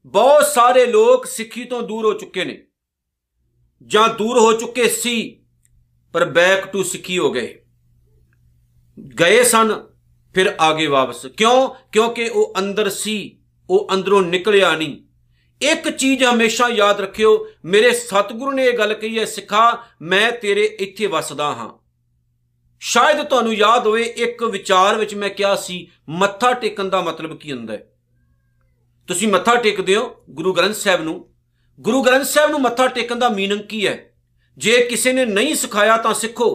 ਬਹੁਤ 0.06 0.46
ਸਾਰੇ 0.46 0.86
ਲੋਕ 0.86 1.26
ਸਿੱਖੀ 1.26 1.64
ਤੋਂ 1.64 1.82
ਦੂਰ 1.82 2.04
ਹੋ 2.04 2.12
ਚੁੱਕੇ 2.12 2.44
ਨੇ, 2.44 2.66
ਜਾਂ 3.86 4.08
ਦੂਰ 4.08 4.38
ਹੋ 4.38 4.52
ਚੁੱਕੇ 4.52 4.88
ਸੀ, 4.88 5.44
ਪਰ 6.12 6.24
ਬੈਕ 6.24 6.66
ਟੂ 6.66 6.82
ਸਿੱਖੀ 6.82 7.18
ਹੋ 7.18 7.32
ਗਏ। 7.32 7.64
ਗਏ 9.20 9.42
ਸਨ, 9.42 9.86
ਫਿਰ 10.34 10.54
ਆਗੇ 10.60 10.86
ਵਾਪਸ। 10.86 11.26
ਕਿਉਂ? 11.26 11.68
ਕਿਉਂਕਿ 11.92 12.28
ਉਹ 12.28 12.54
ਅੰਦਰ 12.58 12.90
ਸੀ, 12.90 13.38
ਉਹ 13.70 13.88
ਅੰਦਰੋਂ 13.94 14.22
ਨਿਕਲਿਆ 14.22 14.76
ਨਹੀਂ। 14.76 15.03
ਇੱਕ 15.64 15.88
ਚੀਜ਼ 15.90 16.22
ਹਮੇਸ਼ਾ 16.24 16.68
ਯਾਦ 16.68 17.00
ਰੱਖਿਓ, 17.00 17.46
ਮੇਰੇ 17.64 17.92
ਸਤਿਗੁਰੂ 17.92 18.50
ਨੇ 18.50 18.64
ਇਹ 18.64 18.78
ਗੱਲ 18.78 18.94
ਕਹੀ 18.94 19.18
ਹੈ, 19.18 19.24
ਸਿੱਖਾ, 19.24 19.82
ਮੈਂ 20.02 20.30
ਤੇਰੇ 20.32 20.64
ਇੱਥੇ 20.80 21.06
ਵਸਦਾ 21.06 21.46
ਹਾਂ। 21.52 21.70
ਸ਼ਾਇਦ 22.82 23.22
ਤੁਹਾਨੂੰ 23.22 23.54
ਯਾਦ 23.54 23.86
ਹੋਵੇ, 23.86 24.02
ਇੱਕ 24.02 24.42
ਵਿਚਾਰ 24.44 24.98
ਵਿੱਚ 24.98 25.14
ਮੈਂ 25.14 25.30
ਕਿਹਾ 25.30 25.54
ਸੀ, 25.56 25.86
ਮੱਥਾ 26.08 26.52
ਟੇਕਣ 26.52 26.88
ਦਾ 26.88 27.00
ਮਤਲਬ 27.00 27.36
ਕੀ 27.38 27.52
ਹੁੰਦਾ 27.52 27.72
ਹੈ? 27.72 27.86
ਤੁਸੀਂ 29.08 29.28
ਮੱਥਾ 29.28 29.54
ਟੇਕਦੇ 29.56 29.96
ਹੋ 29.96 30.14
ਗੁਰੂ 30.30 30.52
ਗ੍ਰੰਥ 30.52 30.74
ਸਾਹਿਬ 30.74 31.02
ਨੂੰ। 31.02 31.16
ਗੁਰੂ 31.78 32.02
ਗ੍ਰੰਥ 32.02 32.24
ਸਾਹਿਬ 32.24 32.50
ਨੂੰ 32.50 32.60
ਮੱਥਾ 32.60 32.86
ਟੇਕਣ 32.88 33.16
ਦਾ 33.16 33.28
ਮੀਨਿੰਗ 33.28 33.60
ਕੀ 33.60 33.86
ਹੈ? 33.86 33.98
ਜੇ 34.58 34.78
ਕਿਸੇ 34.84 35.12
ਨੇ 35.12 35.24
ਨਹੀਂ 35.24 35.54
ਸਿਖਾਇਆ 35.54 35.96
ਤਾਂ 35.96 36.14
ਸਿੱਖੋ। 36.14 36.48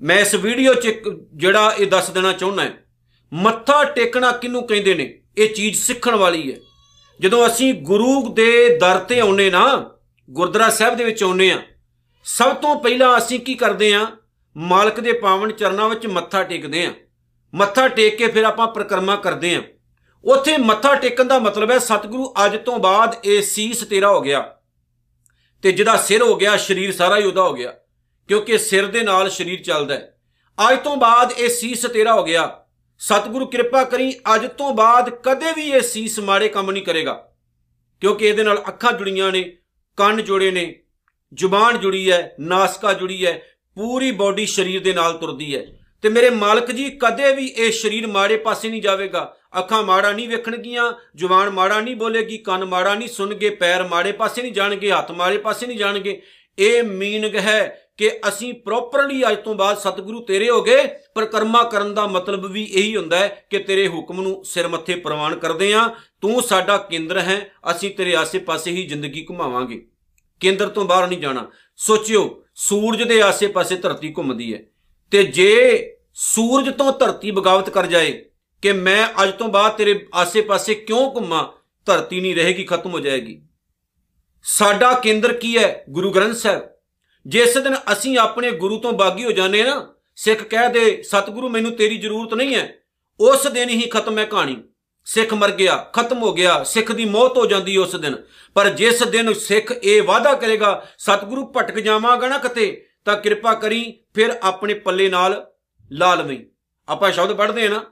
ਮੈਂ 0.00 0.18
ਇਸ 0.20 0.34
ਵੀਡੀਓ 0.34 0.74
'ਚ 0.74 0.92
ਜਿਹੜਾ 1.34 1.74
ਇਹ 1.78 1.86
ਦੱਸ 1.86 2.10
ਦੇਣਾ 2.10 2.32
ਚਾਹੁੰਦਾ 2.32 2.62
ਹਾਂ, 2.62 2.70
ਮੱਥਾ 3.32 3.82
ਟੇਕਣਾ 3.84 4.32
ਕਿਹਨੂੰ 4.32 4.66
ਕਹਿੰਦੇ 4.66 4.94
ਨੇ? 4.94 5.22
ਇਹ 5.38 5.54
ਚੀਜ਼ 5.54 5.78
ਸਿੱਖਣ 5.78 6.14
ਵਾਲੀ 6.14 6.52
ਹੈ। 6.52 6.56
ਜਦੋਂ 7.20 7.46
ਅਸੀਂ 7.46 7.74
ਗੁਰੂ 7.74 8.32
ਦੇ 8.32 8.78
ਦਰ 8.78 8.98
ਤੇ 8.98 9.20
ਆਉਨੇ 9.20 9.50
ਨਾ, 9.50 9.90
ਗੁਰਦੁਆਰਾ 10.30 10.70
ਸਾਹਿਬ 10.70 10.94
ਦੇ 10.94 11.04
ਵਿੱਚ 11.04 11.22
ਆਉਨੇ 11.22 11.50
ਆ 11.50 11.62
ਸਭ 12.24 12.56
ਤੋਂ 12.56 12.80
ਪਹਿਲਾਂ 12.80 13.18
ਅਸੀਂ 13.18 13.40
ਕੀ 13.40 13.54
ਕਰਦੇ 13.54 13.94
ਆ 13.94 14.06
ਮਾਲਕ 14.56 15.00
ਦੇ 15.00 15.12
ਪਾਵਨ 15.12 15.52
ਚਰਨਾਂ 15.52 15.88
ਵਿੱਚ 15.88 16.06
ਮੱਥਾ 16.06 16.42
ਟੇਕਦੇ 16.42 16.86
ਆ 16.86 16.94
ਮੱਥਾ 17.54 17.88
ਟੇਕ 17.88 18.16
ਕੇ 18.16 18.28
ਫਿਰ 18.28 18.44
ਆਪਾਂ 18.44 18.66
ਪ੍ਰਕਰਮਾ 18.66 19.16
ਕਰਦੇ 19.16 19.56
ਆ 19.56 19.62
ਉੱਥੇ 20.24 20.56
ਮੱਥਾ 20.56 20.94
ਟੇਕਣ 20.94 21.24
ਦਾ 21.24 21.38
ਮਤਲਬ 21.38 21.70
ਹੈ 21.70 21.78
ਸਤਿਗੁਰੂ 21.78 22.34
ਅੱਜ 22.44 22.56
ਤੋਂ 22.56 22.78
ਬਾਅਦ 22.78 23.16
ਇਹ 23.24 23.42
ਸੀਸ 23.42 23.80
ਤੇਰਾ 23.80 24.12
ਹੋ 24.12 24.20
ਗਿਆ। 24.20 24.56
ਤੇ 25.62 25.72
ਜਿਹਦਾ 25.72 25.96
ਸਿਰ 25.96 26.22
ਹੋ 26.22 26.36
ਗਿਆ, 26.36 26.56
ਸਰੀਰ 26.56 26.92
ਸਾਰਾ 26.92 27.16
ਹੀ 27.16 27.24
ਉਹਦਾ 27.24 27.42
ਹੋ 27.42 27.54
ਗਿਆ। 27.54 27.74
ਕਿਉਂਕਿ 28.28 28.58
ਸਿਰ 28.58 28.86
ਦੇ 28.86 29.02
ਨਾਲ 29.02 29.30
ਸਰੀਰ 29.30 29.62
ਚੱਲਦਾ 29.62 29.94
ਹੈ। 29.94 30.18
ਅੱਜ 30.70 30.78
ਤੋਂ 30.84 30.96
ਬਾਅਦ 30.96 31.32
ਇਹ 31.32 31.48
ਸੀਸ 31.48 31.82
ਤੇਰਾ 31.82 32.14
ਹੋ 32.14 32.24
ਗਿਆ। 32.24 32.65
ਸਤਿਗੁਰੂ 32.98 33.46
ਕਿਰਪਾ 33.46 33.84
ਕਰੀ, 33.84 34.14
ਅੱਜ 34.34 34.46
ਤੋਂ 34.46 34.74
ਬਾਅਦ 34.74 35.10
ਕਦੇ 35.10 35.52
ਵੀ 35.56 35.70
ਇਹ 35.70 35.80
ਸੀਸ 35.80 36.18
ਮਾੜੇ 36.20 36.48
ਕੰਮ 36.48 36.70
ਨਹੀਂ 36.70 36.82
ਕਰੇਗਾ। 36.82 37.32
ਕਿਉਂਕਿ 38.00 38.26
ਇਹਦੇ 38.26 38.42
ਨਾਲ 38.42 38.62
ਅੱਖਾਂ 38.68 38.92
ਜੁੜੀਆਂ 38.92 39.32
ਨੇ, 39.32 39.56
ਕੰਨ 39.96 40.24
ਜੁੜੇ 40.24 40.50
ਨੇ, 40.50 40.82
ਜ਼ੁਬਾਨ 41.34 41.78
ਜੁੜੀ 41.78 42.10
ਹੈ, 42.10 42.34
ਨਾਸਕਾ 42.40 42.92
ਜੁੜੀ 42.92 43.26
ਹੈ, 43.26 43.42
ਪੂਰੀ 43.74 44.10
ਬਾਡੀ 44.10 44.46
ਸਰੀਰ 44.46 44.82
ਦੇ 44.82 44.92
ਨਾਲ 44.92 45.18
ਤੁਰਦੀ 45.18 45.56
ਹੈ। 45.56 45.66
ਤੇ 46.02 46.08
ਮੇਰੇ 46.08 46.30
ਮਾਲਕ 46.30 46.70
ਜੀ, 46.70 46.90
ਕਦੇ 46.90 47.34
ਵੀ 47.34 47.46
ਇਹ 47.46 47.72
ਸਰੀਰ 47.72 48.06
ਮਾੜੇ 48.06 48.36
ਪਾਸੇ 48.36 48.68
ਨਹੀਂ 48.68 48.82
ਜਾਵੇਗਾ। 48.82 49.36
ਅੱਖਾਂ 49.58 49.82
ਮਾੜਾ 49.82 50.12
ਨਹੀਂ 50.12 50.28
ਵੇਖਣਗੀਆਂ, 50.28 50.92
ਜ਼ੁਬਾਨ 51.16 51.50
ਮਾੜਾ 51.50 51.80
ਨਹੀਂ 51.80 51.96
ਬੋਲੇਗੀ, 51.96 52.38
ਕੰਨ 52.38 52.64
ਮਾੜਾ 52.64 52.94
ਨਹੀਂ 52.94 53.08
ਸੁਣਗੇ 53.08 53.50
ਪੈਰ 53.50 53.88
ਮਾੜੇ 53.88 54.12
ਪਾਸੇ 54.12 54.42
ਨਹੀਂ 54.42 54.52
ਜਾਣਗੇ, 54.52 54.92
ਹੱਥ 54.92 55.10
ਮਾੜੇ 55.10 55.38
ਪਾਸੇ 55.38 55.66
ਨਹੀਂ 55.66 55.78
ਜਾਣਗੇ। 55.78 56.22
ਇਹ 56.58 56.82
ਮੀਨਿੰਗ 56.82 57.36
ਹੈ 57.36 57.85
ਕਿ 57.96 58.20
ਅਸੀਂ 58.28 58.54
ਪ੍ਰੋਪਰਲੀ 58.54 59.22
ਅੱਜ 59.22 59.36
ਤੋਂ 59.38 59.54
ਬਾਅਦ 59.54 59.78
ਸਤਿਗੁਰੂ 59.78 60.20
ਤੇਰੇ 60.20 60.50
ਹੋ 60.50 60.62
ਗਏ, 60.62 60.88
ਪਰ 61.14 61.24
ਕਰਮਾ 61.24 61.62
ਕਰਨ 61.62 61.94
ਦਾ 61.94 62.06
ਮਤਲਬ 62.06 62.46
ਵੀ 62.46 62.64
ਇਹੀ 62.64 62.96
ਹੁੰਦਾ 62.96 63.18
ਹੈ 63.18 63.46
ਕਿ 63.50 63.58
ਤੇਰੇ 63.58 63.88
ਹੁਕਮ 63.88 64.20
ਨੂੰ 64.20 64.44
ਸਿਰ 64.44 64.68
ਮੱਥੇ 64.68 64.94
ਪ੍ਰਵਾਨ 64.94 65.36
ਕਰਦੇ 65.36 65.74
ਆਂ 65.74 65.88
ਤੂੰ 66.20 66.42
ਸਾਡਾ 66.42 66.78
ਕੇਂਦਰ 66.78 67.18
ਹੈ, 67.18 67.50
ਅਸੀਂ 67.70 67.94
ਤੇਰੇ 67.94 68.16
ਆਸੇ-ਪਾਸੇ 68.16 68.70
ਹੀ 68.70 68.86
ਜ਼ਿੰਦਗੀ 68.86 69.26
ਘੁਮਾਵਾਂਗੇ। 69.30 69.86
ਕੇਂਦਰ 70.40 70.68
ਤੋਂ 70.68 70.84
ਬਾਹਰ 70.84 71.08
ਨਹੀਂ 71.08 71.18
ਜਾਣਾ। 71.18 71.50
ਸੋਚਿਓ, 71.76 72.44
ਸੂਰਜ 72.54 73.02
ਦੇ 73.02 73.22
ਆਸੇ-ਪਾਸੇ 73.22 73.76
ਧਰਤੀ 73.76 74.14
ਘੁੰਮਦੀ 74.18 74.54
ਹੈ। 74.54 74.58
ਤੇ 75.10 75.22
ਜੇ 75.22 75.92
ਸੂਰਜ 76.14 76.74
ਤੋਂ 76.74 76.92
ਧਰਤੀ 76.92 77.30
ਬਗਾਵਤ 77.30 77.70
ਕਰ 77.70 77.86
ਜਾਏ 77.86 78.24
ਕਿ 78.62 78.72
ਮੈਂ 78.72 79.08
ਅੱਜ 79.22 79.34
ਤੋਂ 79.34 79.48
ਬਾਅਦ 79.48 79.72
ਤੇਰੇ 79.72 80.06
ਆਸੇ-ਪਾਸੇ 80.14 80.74
ਕਿਉਂ 80.74 81.14
ਘੁੰਮਾਂ, 81.14 81.48
ਧਰਤੀ 81.86 82.20
ਨਹੀਂ 82.20 82.36
ਰਹੇਗੀ, 82.36 82.64
ਖਤਮ 82.64 82.90
ਹੋ 82.90 83.00
ਜਾਏਗੀ। 83.00 83.42
ਸਾਡਾ 84.42 84.92
ਕੇਂਦਰ 84.92 85.32
ਕੀ 85.32 85.58
ਹੈ? 85.58 85.84
ਗੁਰੂ 85.90 86.10
ਗ੍ਰੰਥ 86.10 86.34
ਸਾਹਿਬ। 86.34 86.75
ਜਿਸ 87.26 87.58
ਦਿਨ 87.58 87.76
ਅਸੀਂ 87.92 88.18
ਆਪਣੇ 88.18 88.50
ਗੁਰੂ 88.50 88.78
ਤੋਂ 88.78 88.92
ਬਾਗੀ 88.92 89.24
ਹੋ 89.24 89.32
ਜਾਂਦੇ 89.32 89.64
ਨਾ, 89.64 89.94
ਸਿੱਖ 90.16 90.42
ਕਹਿ 90.42 90.72
ਦੇ, 90.72 91.02
ਸਤਿਗੁਰੂ, 91.02 91.48
ਮੈਨੂੰ 91.48 91.72
ਤੇਰੀ 91.72 91.96
ਜ਼ਰੂਰਤ 91.96 92.34
ਨਹੀਂ 92.34 92.54
ਹੈ। 92.54 92.74
ਉਸ 93.20 93.46
ਦਿਨ 93.46 93.68
ਹੀ 93.68 93.88
ਖਤਮ 93.88 94.18
ਹੈ 94.18 94.24
ਕਹਾਣੀ। 94.24 94.62
ਸਿੱਖ 95.04 95.34
ਮਰ 95.34 95.50
ਗਿਆ, 95.50 95.76
ਖਤਮ 95.76 96.18
ਹੋ 96.18 96.32
ਗਿਆ, 96.32 96.64
ਸਿੱਖ 96.64 96.92
ਦੀ 96.92 97.04
ਮੌਤ 97.04 97.36
ਹੋ 97.36 97.46
ਜਾਂਦੀ 97.46 97.76
ਉਸ 97.76 97.96
ਦਿਨ। 97.96 98.16
ਪਰ 98.54 98.68
ਜਿਸ 98.68 99.02
ਦਿਨ 99.02 99.32
ਸਿੱਖ 99.32 99.72
ਇਹ 99.82 100.02
ਵਾਅਦਾ 100.02 100.34
ਕਰੇਗਾ, 100.34 100.86
ਸਤਿਗੁਰੂ, 100.98 101.52
ਭਟਕ 101.56 101.78
ਜਾਵਾਂਗਾ 101.78 102.28
ਨਾ 102.28 102.38
ਕਿਤੇ, 102.38 102.86
ਤਾਂ 103.04 103.16
ਕਿਰਪਾ 103.16 103.54
ਕਰੀ, 103.54 104.00
ਫਿਰ 104.14 104.38
ਆਪਣੇ 104.42 104.74
ਪੱਲੇ 104.74 105.08
ਨਾਲ 105.08 105.50
ਲਾ 105.92 106.14
ਲਵੀਂ। 106.14 106.40
ਆਪਾਂ 106.88 107.12
ਸ਼ਬਦ 107.12 107.32
ਪੜ੍ਹਦੇ 107.32 107.66
ਆ 107.66 107.70
ਨਾ, 107.70 107.84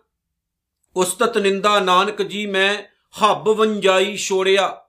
ਉਸਤਤ 0.97 1.39
ਨਿੰਦਾ 1.39 1.81
ਨਾਨਕ 1.81 2.23
ਜੀ, 2.23 2.47
ਮੈਂ 2.47 2.77
ਹੱਬ 3.23 3.49
ਵੰਜਾਈ 3.49 4.17
ਛੋੜਿਆ, 4.17 4.81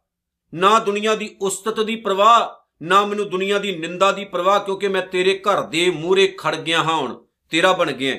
ਨਾ 0.53 0.79
ਦੁਨੀਆ 0.79 1.15
ਦੀ 1.15 1.37
ਉਸਤਤ 1.41 1.79
ਦੀ 1.79 1.95
ਪ੍ਰਵਾਹ 1.95 2.64
ਨਾ 2.81 3.05
ਮੈਨੂੰ 3.05 3.29
ਦੁਨੀਆ 3.29 3.59
ਦੀ 3.59 3.75
ਨਿੰਦਾ 3.75 4.11
ਦੀ 4.11 4.25
ਪ੍ਰਵਾਹ 4.25 4.59
ਕਿਉਂਕਿ 4.59 4.87
ਮੈਂ 4.87 5.01
ਤੇਰੇ 5.01 5.37
ਘਰ 5.39 5.61
ਦੇ 5.61 5.89
ਮੂਹਰੇ 5.89 6.27
ਖੜ 6.37 6.55
ਗਿਆ 6.55 6.83
ਹਾਂ 6.83 6.95
ਹੁਣ, 6.95 7.15
ਤੇਰਾ 7.51 7.71
ਬਣ 7.73 7.91
ਗਿਆ 7.91 8.15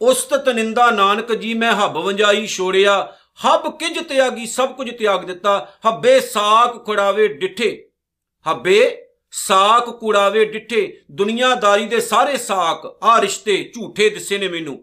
ਉਸਤਤ 0.00 0.48
ਨਿੰਦਾ 0.48 0.90
ਨਾਨਕ 0.90 1.32
ਜੀ, 1.32 1.54
ਮੈਂ 1.54 1.72
ਹੱਬ 1.72 1.96
ਵੰਜਾਈ 1.98 2.46
ਛੋੜਿਆ, 2.46 3.12
ਹੱਬ 3.44 3.78
ਕਿਜ 3.78 3.98
ਤਿਆਗੀ, 3.98 4.46
ਸਭ 4.46 4.72
ਕੁਝ 4.72 4.90
ਤਿਆਗ 4.90 5.24
ਦਿੱਤਾ। 5.24 5.58
ਹੱਬੇ 5.86 6.18
ਸਾਖ 6.20 6.84
ਖੁੜਾਵੇ 6.84 7.28
ਡਿੱਠੇ, 7.28 7.88
ਹੱਬੇ 8.46 9.06
ਸਾਖ 9.30 9.88
ਕੁੜਾਵੇ 9.90 10.44
ਡਿੱਠੇ, 10.44 11.00
ਦੁਨੀਆਦਾਰੀ 11.10 11.86
ਦੇ 11.86 12.00
ਸਾਰੇ 12.00 12.36
ਸਾਖ 12.36 12.86
ਆ 13.02 13.20
ਰਿਸ਼ਤੇ 13.20 13.62
ਝੂਠੇ 13.74 14.08
ਦਿਸੇ 14.10 14.38
ਨੇ 14.38 14.48
ਮੈਨੂੰ। 14.48 14.78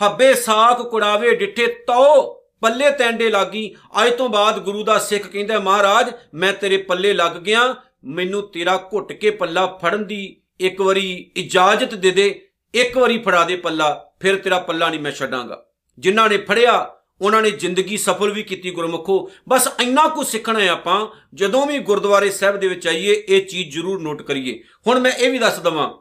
ਹੱਬੇ 0.00 0.34
ਸਾਖ 0.34 0.82
ਕੁੜਾਵੇ 0.82 1.34
ਡਿੱਠੇ 1.34 1.66
ਤੋ 1.66 2.32
ਪੱਲੇ 2.60 2.90
ਤੈਂਡੇ 2.90 3.30
ਲਾਗੀ। 3.30 3.74
ਅੱਜ 4.02 4.12
ਤੋਂ 4.12 4.28
ਬਾਅਦ 4.28 4.58
ਗੁਰੂ 4.58 4.82
ਦਾ 4.84 4.98
ਸਿੱਖ 4.98 5.26
ਕਹਿੰਦਾ 5.26 5.58
ਮਹਾਰਾਜ, 5.58 6.12
ਮੈਂ 6.34 6.52
ਤੇਰੇ 6.52 6.76
ਪੱਲੇ 6.76 7.12
ਲੱਗ 7.12 7.32
ਗਿਆ 7.32 7.74
ਮੈਨੂੰ 8.04 8.50
ਤੇਰਾ 8.52 8.88
ਘੁੱਟ 8.92 9.12
ਕੇ 9.12 9.30
ਪੱਲਾ 9.30 9.66
ਫੜਨ 9.66 10.06
ਦੀ 10.06 10.40
ਇੱਕ 10.60 10.80
ਵਾਰੀ 10.80 11.30
ਇਜਾਜ਼ਤ 11.36 11.94
ਦੇ 11.94 12.10
ਦੇ, 12.10 12.48
ਇੱਕ 12.74 12.98
ਵਾਰੀ 12.98 13.18
ਫੜਾ 13.18 13.44
ਦੇ 13.44 13.56
ਪੱਲਾ, 13.56 14.12
ਫਿਰ 14.20 14.36
ਤੇਰਾ 14.36 14.58
ਪੱਲਾ 14.58 14.88
ਨਹੀਂ 14.88 15.00
ਮੈਂ 15.00 15.12
ਛੱਡਾਂਗਾ। 15.12 15.66
ਜਿਨ੍ਹਾਂ 15.98 16.28
ਨੇ 16.28 16.36
ਫੜਿਆ, 16.36 16.94
ਉਹਨਾਂ 17.20 17.42
ਨੇ 17.42 17.50
ਜ਼ਿੰਦਗੀ 17.50 17.96
ਸਫਲ 17.96 18.32
ਵੀ 18.32 18.42
ਕੀਤੀ 18.42 18.70
ਗੁਰਮੁਖੋ। 18.70 19.30
ਬਸ 19.48 19.68
ਇੰਨਾ 19.80 20.08
ਕੁ 20.08 20.22
ਸਿੱਖਣਾ 20.22 20.60
ਹੈ 20.60 20.68
ਆਪਾਂ, 20.68 21.06
ਜਦੋਂ 21.34 21.66
ਵੀ 21.66 21.78
ਗੁਰਦੁਆਰੇ 21.78 22.30
ਸਾਹਿਬ 22.30 22.56
ਦੇ 22.56 22.68
ਵਿੱਚ 22.68 22.86
ਆਈਏ, 22.86 23.24
ਇਹ 23.28 23.46
ਚੀਜ਼ 23.46 23.74
ਜ਼ਰੂਰ 23.74 24.02
ਨੋਟ 24.02 24.22
ਕਰੀਏ। 24.22 24.62
ਹੁਣ 24.86 25.00
ਮੈਂ 25.00 25.12
ਇਹ 25.12 25.30
ਵੀ 25.30 25.38
ਦੱਸ 25.38 25.58
ਦਵਾਂ 25.58 25.94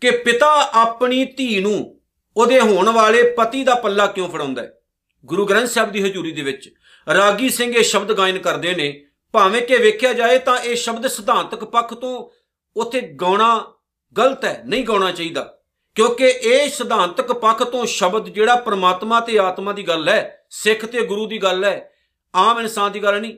ਕਿ 0.00 0.10
ਪਿਤਾ 0.10 0.70
ਆਪਣੀ 0.74 1.24
ਧੀ 1.24 1.60
ਨੂੰ 1.60 2.00
ਉਹਦੇ 2.36 2.60
ਹੋਣ 2.60 2.88
ਵਾਲੇ 2.88 3.22
ਪਤੀ 3.22 3.64
ਦਾ 3.64 3.74
ਪੱਲਾ 3.74 4.06
ਕਿਉਂ 4.06 4.28
ਫੜਾਉਂਦਾ 4.28 4.62
ਹੈ? 4.62 4.78
ਗੁਰੂ 5.24 5.46
ਗ੍ਰੰਥ 5.46 5.68
ਸਾਹਿਬ 5.68 5.92
ਦੀ 5.92 6.02
ਹਜ਼ੂਰੀ 6.02 6.32
ਦੇ 6.32 6.42
ਵਿੱਚ 6.42 6.74
ਰਾਗੀ 7.14 7.48
ਸਿੰਘ 7.50 7.74
ਇਹ 7.74 7.82
ਸ਼ਬਦ 7.82 8.12
ਗਾਇਨ 8.12 8.38
ਕਰਦੇ 8.38 8.74
ਨੇ 8.74 9.04
ਭਾਵੇਂ 9.34 9.62
ਕਿ 9.62 9.76
ਵੇਖਿਆ 9.76 10.12
ਜਾਏ 10.12 10.38
ਤਾਂ 10.38 10.58
ਇਹ 10.58 10.76
ਸ਼ਬਦ 10.76 11.06
ਸਿਧਾਂਤਕ 11.06 11.64
ਪੱਖ 11.64 11.94
ਤੋਂ 11.94 12.28
ਉੱਥੇ 12.76 13.00
ਗਾਉਣਾ 13.00 13.74
ਗਲਤ 14.18 14.44
ਹੈ, 14.44 14.62
ਨਹੀਂ 14.66 14.84
ਗਾਉਣਾ 14.84 15.10
ਚਾਹੀਦਾ। 15.12 15.58
ਕਿਉਂਕਿ 15.94 16.24
ਇਹ 16.24 16.70
ਸਿਧਾਂਤਕ 16.70 17.32
ਪੱਖ 17.32 17.62
ਤੋਂ 17.62 17.86
ਸ਼ਬਦ 17.86 18.28
ਜਿਹੜਾ 18.28 18.54
ਪ੍ਰਮਾਤਮਾ 18.56 19.20
ਤੇ 19.20 19.38
ਆਤਮਾ 19.38 19.72
ਦੀ 19.72 19.82
ਗੱਲ 19.82 20.08
ਹੈ, 20.08 20.46
ਸਿੱਖ 20.50 20.86
ਤੇ 20.86 21.02
ਗੁਰੂ 21.02 21.26
ਦੀ 21.26 21.38
ਗੱਲ 21.38 21.64
ਹੈ, 21.64 21.90
ਆਮ 22.34 22.60
ਇਨਸਾਨ 22.60 22.92
ਦੀ 22.92 23.02
ਗੱਲ 23.02 23.20
ਨਹੀਂ। 23.20 23.36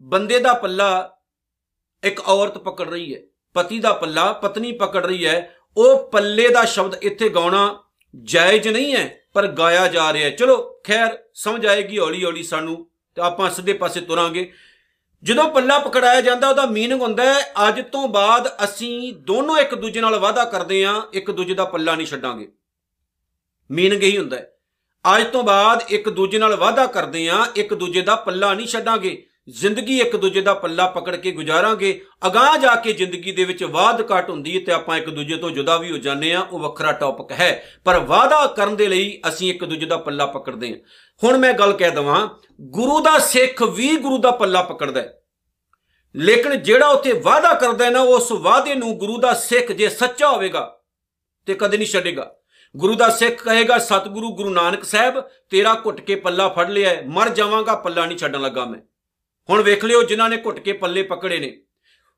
ਬੰਦੇ 0.00 0.38
ਦਾ 0.38 0.52
ਪੱਲਾ 0.52 1.18
ਇੱਕ 2.04 2.20
ਔਰਤ 2.20 2.58
ਪਕੜ 2.58 2.88
ਰਹੀ 2.90 3.14
ਹੈ, 3.14 3.20
ਪਤੀ 3.54 3.78
ਦਾ 3.78 3.92
ਪੱਲਾ 3.92 4.32
ਪਤਨੀ 4.32 4.72
ਪਕੜ 4.72 5.06
ਰਹੀ 5.06 5.26
ਹੈ, 5.26 5.56
ਉਹ 5.76 6.10
ਪੱਲੇ 6.10 6.48
ਦਾ 6.48 6.64
ਸ਼ਬਦ 6.64 6.96
ਇੱਥੇ 7.02 7.28
ਗਾਉਣਾ 7.28 7.82
ਜਾਇਜ਼ 8.22 8.68
ਨਹੀਂ 8.68 8.94
ਹੈ, 8.96 9.20
ਪਰ 9.32 9.46
ਗਾਇਆ 9.46 9.86
ਜਾ 9.88 10.12
ਰਿਹਾ 10.12 10.30
ਚਲੋ, 10.30 10.80
ਖੈਰ, 10.86 11.18
ਸਮਝ 11.34 11.66
ਆਏਗੀ 11.66 11.98
ਹੌਲੀ 11.98 12.24
ਹੌਲੀ 12.24 12.42
ਸਾਨੂੰ, 12.42 12.90
ਤੇ 13.14 13.22
ਆਪਾਂ 13.22 13.50
ਸਿੱਧੇ 13.50 13.72
ਪਾਸੇ 13.72 14.00
ਤੁਰਾਂਗੇ। 14.00 14.52
ਜਦੋਂ 15.22 15.48
ਪੱਲਾ 15.48 15.78
ਪਕੜਾਇਆ 15.78 16.20
ਜਾਂਦਾ, 16.20 16.48
ਉਹਦਾ 16.48 16.66
ਮੀਨਿੰਗ 16.66 17.00
ਹੁੰਦਾ 17.00 17.34
ਹੈ, 17.34 17.52
ਅੱਜ 17.68 17.80
ਤੋਂ 17.92 18.08
ਬਾਅਦ 18.08 18.48
ਅਸੀਂ 18.64 19.14
ਦੋਨੋਂ 19.14 19.58
ਇੱਕ 19.58 19.74
ਦੂਜੇ 19.74 20.00
ਨਾਲ 20.00 20.18
ਵਾਅਦਾ 20.18 20.44
ਕਰਦੇ 20.44 20.84
ਆਂ 20.84 21.02
ਇੱਕ 21.12 21.30
ਦੂਜੇ 21.30 21.54
ਦਾ 21.54 21.64
ਪੱਲਾ 21.64 21.94
ਨਹੀਂ 21.94 22.06
ਛੱਡਾਂਗੇ। 22.06 22.52
ਮੀਨਿੰਗ 23.70 24.04
ਇਹੀ 24.04 24.18
ਹੁੰਦਾ 24.18 24.36
ਹੈ। 24.36 24.52
ਅੱਜ 25.16 25.26
ਤੋਂ 25.32 25.42
ਬਾਅਦ 25.42 25.82
ਇੱਕ 25.88 26.08
ਦੂਜੇ 26.08 26.38
ਨਾਲ 26.38 26.56
ਵਾਅਦਾ 26.56 26.86
ਕਰਦੇ 26.86 27.28
ਆਂ 27.28 27.46
ਇੱਕ 27.56 27.74
ਦੂਜੇ 27.74 28.00
ਦਾ 28.00 28.16
ਪੱਲਾ 28.16 28.54
ਨਹੀਂ 28.54 28.66
ਛੱਡਾਂਗੇ। 28.66 29.26
ਜ਼ਿੰਦਗੀ 29.48 29.98
ਇੱਕ 30.00 30.16
ਦੂਜੇ 30.16 30.40
ਦਾ 30.40 30.54
ਪੱਲਾ 30.54 30.86
ਪਕੜ 30.86 31.16
ਕੇ 31.16 31.30
ਗੁਜ਼ਾਰਾਂਗੇ, 31.30 32.00
ਅਗਾਹ 32.26 32.58
ਜਾ 32.58 32.74
ਕੇ 32.74 32.92
ਜ਼ਿੰਦਗੀ 32.92 33.32
ਦੇ 33.32 33.44
ਵਿੱਚ 33.44 33.64
ਵਾਦ 33.64 34.02
ਘਟ 34.02 34.30
ਹੁੰਦੀ 34.30 34.54
ਹੈ 34.56 34.64
ਤੇ 34.64 34.72
ਆਪਾਂ 34.72 34.96
ਇੱਕ 34.98 35.10
ਦੂਜੇ 35.10 35.36
ਤੋਂ 35.36 35.50
ਜੁਦਾ 35.50 35.76
ਵੀ 35.76 35.92
ਹੋ 35.92 35.96
ਜਾਂਦੇ 35.96 36.32
ਆ 36.34 36.40
ਉਹ 36.40 36.58
ਵੱਖਰਾ 36.58 36.92
ਟੌਪਿਕ 36.92 37.32
ਹੈ। 37.32 37.64
ਪਰ 37.84 37.98
ਵਾਦਾ 37.98 38.46
ਕਰਨ 38.46 38.76
ਦੇ 38.76 38.86
ਲਈ 38.86 39.20
ਅਸੀਂ 39.28 39.50
ਇੱਕ 39.50 39.64
ਦੂਜੇ 39.64 39.86
ਦਾ 39.86 39.96
ਪੱਲਾ 39.96 40.26
ਪਕੜਦੇ 40.26 40.70
ਹਾਂ। 40.70 40.76
ਹੁਣ 41.24 41.38
ਮੈਂ 41.38 41.52
ਗੱਲ 41.52 41.72
ਕਹਿ 41.72 41.90
ਦਵਾਂ, 41.90 42.28
ਗੁਰੂ 42.60 43.00
ਦਾ 43.00 43.18
ਸਿੱਖ 43.18 43.62
ਵੀ 43.62 43.96
ਗੁਰੂ 43.96 44.18
ਦਾ 44.18 44.30
ਪੱਲਾ 44.30 44.62
ਪਕੜਦਾ 44.62 45.00
ਹੈ। 45.00 45.20
ਲੇਕਿਨ 46.16 46.62
ਜਿਹੜਾ 46.62 46.88
ਉੱਥੇ 46.88 47.12
ਵਾਦਾ 47.12 47.54
ਕਰਦਾ 47.54 47.90
ਨਾ, 47.90 48.00
ਉਸ 48.00 48.32
ਵਾਦੇ 48.32 48.74
ਨੂੰ 48.74 48.98
ਗੁਰੂ 48.98 49.18
ਦਾ 49.18 49.32
ਸਿੱਖ 49.34 49.72
ਜੇ 49.72 49.88
ਸੱਚਾ 49.88 50.30
ਹੋਵੇਗਾ, 50.30 50.80
ਤੇ 51.46 51.54
ਕਦੇ 51.54 51.76
ਨਹੀਂ 51.76 51.88
ਛੱਡੇਗਾ। 51.88 52.34
ਗੁਰੂ 52.76 52.94
ਦਾ 52.94 53.08
ਸਿੱਖ 53.08 53.42
ਕਹੇਗਾ, 53.44 53.78
ਸਤਿਗੁਰੂ 53.78 54.34
ਗੁਰੂ 54.36 54.50
ਨਾਨਕ 54.50 54.84
ਸਾਹਿਬ, 54.84 55.20
ਤੇਰਾ 55.50 55.74
ਘੁੱਟ 55.86 56.00
ਕੇ 56.00 56.14
ਪੱਲਾ 56.14 56.48
ਫੜ 56.48 56.70
ਲਿਆ 56.70 56.96
ਮਰ 57.06 57.28
ਜਾਵਾਂਗਾ, 57.28 57.74
ਪੱਲਾ 57.74 58.06
ਨਹੀਂ 58.06 58.18
ਛੱਡਣ 58.18 58.40
ਲੱਗਾ 58.40 58.64
ਮੈਂ। 58.64 58.80
ਹੁਣ 59.50 59.62
ਵੇਖ 59.62 59.84
ਲਿਓ 59.84 60.02
ਜਿਨ੍ਹਾਂ 60.02 60.30
ਨੇ 60.30 60.36
ਘੁੱਟ 60.36 60.58
ਕੇ 60.58 60.72
ਪੱਲੇ 60.72 61.02
ਪਕੜੇ 61.02 61.38
ਨੇ। 61.38 61.60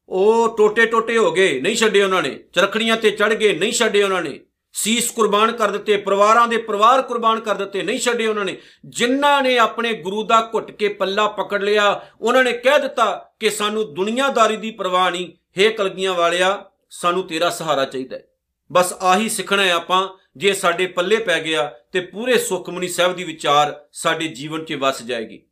ਉਹ 0.08 0.56
ਟੋਟੇ 0.56 0.87
ਟੋਟੇ 0.87 1.16
ਹੋ 1.16 1.32
ਗਏ, 1.32 1.61
ਨਹੀਂ 1.61 1.76
ਛੱਡੇ 1.76 2.02
ਉਹਨਾਂ 2.02 2.23
ਨੇ। 2.23 2.38
ਚਰਖੜੀਆਂ 2.52 2.97
ਤੇ 2.97 3.11
ਚੜ 3.11 3.35
ਗਏ, 3.35 3.58
ਨਹੀਂ 3.58 3.73
ਛੱਡੇ 3.73 4.02
ਉਹਨਾਂ 4.02 4.23
ਨੇ। 4.23 4.40
ਸੀਸ 4.73 5.11
ਕੁਰਬਾਨ 5.11 5.52
ਕਰ 5.52 5.70
ਦਿੱਤੇ, 5.70 5.97
ਪਰਿਵਾਰਾਂ 5.97 6.49
ਦੇ 6.49 6.56
ਪਰਿਵਾਰ 6.56 7.02
ਕੁਰਬਾਨ 7.02 7.40
ਕਰ 7.40 7.54
ਦਿੱਤੇ, 7.54 7.82
ਨਹੀਂ 7.82 7.99
ਛੱਡੇ 7.99 8.26
ਉਹਨਾਂ 8.26 8.44
ਨੇ। 8.44 8.56
ਜਿਨ੍ਹਾਂ 8.85 9.42
ਨੇ 9.42 9.58
ਆਪਣੇ 9.58 9.92
ਗੁਰੂ 9.92 10.23
ਦਾ 10.23 10.50
ਘੁੱਟ 10.54 10.70
ਕੇ 10.70 10.88
ਪੱਲਾ 10.88 11.26
ਪਕੜ 11.26 11.62
ਲਿਆ, 11.62 12.06
ਉਹਨਾਂ 12.20 12.44
ਨੇ 12.44 12.52
ਕਹਿ 12.52 12.78
ਦਿੱਤਾ 12.78 13.30
ਕਿ 13.40 13.50
ਸਾਨੂੰ 13.50 13.94
ਦੁਨੀਆਦਾਰੀ 13.94 14.56
ਦੀ 14.56 14.70
ਪਰਵਾਹ 14.70 15.11
ਨਹੀਂ। 15.11 15.32
ਹੇ 15.58 15.70
ਕਲਗੀਆਂ 15.70 16.14
ਵਾਲਿਆ, 16.14 16.64
ਸਾਨੂੰ 16.90 17.26
ਤੇਰਾ 17.26 17.50
ਸਹਾਰਾ 17.50 17.85
ਚਾਹੀਦਾ 17.85 18.16
ਹੈ। 18.16 18.25
ਬਸ 18.73 18.92
ਆਹੀ 19.00 19.28
ਸਿੱਖਣਾ 19.28 19.62
ਹੈ 19.62 19.73
ਆਪਾਂ, 19.73 20.08
ਜੇ 20.37 20.52
ਸਾਡੇ 20.52 20.87
ਪੱਲੇ 20.87 21.16
ਪੈ 21.16 21.42
ਗਿਆ 21.42 21.73
ਤੇ 21.92 22.00
ਪੂਰੇ 22.00 22.38
ਸੁਖਮਨੀ 22.38 22.88
ਸਾਹਿਬ 22.88 23.16
ਦੀ 23.16 23.25
ਵਿਚਾਰ 23.25 23.85
ਸਾਡੇ 23.92 24.28
ਜੀਵਨ 24.28 24.64
'ਚ 24.64 24.73
ਵਸ 24.73 25.02
ਜਾਏਗੀ। 25.02 25.48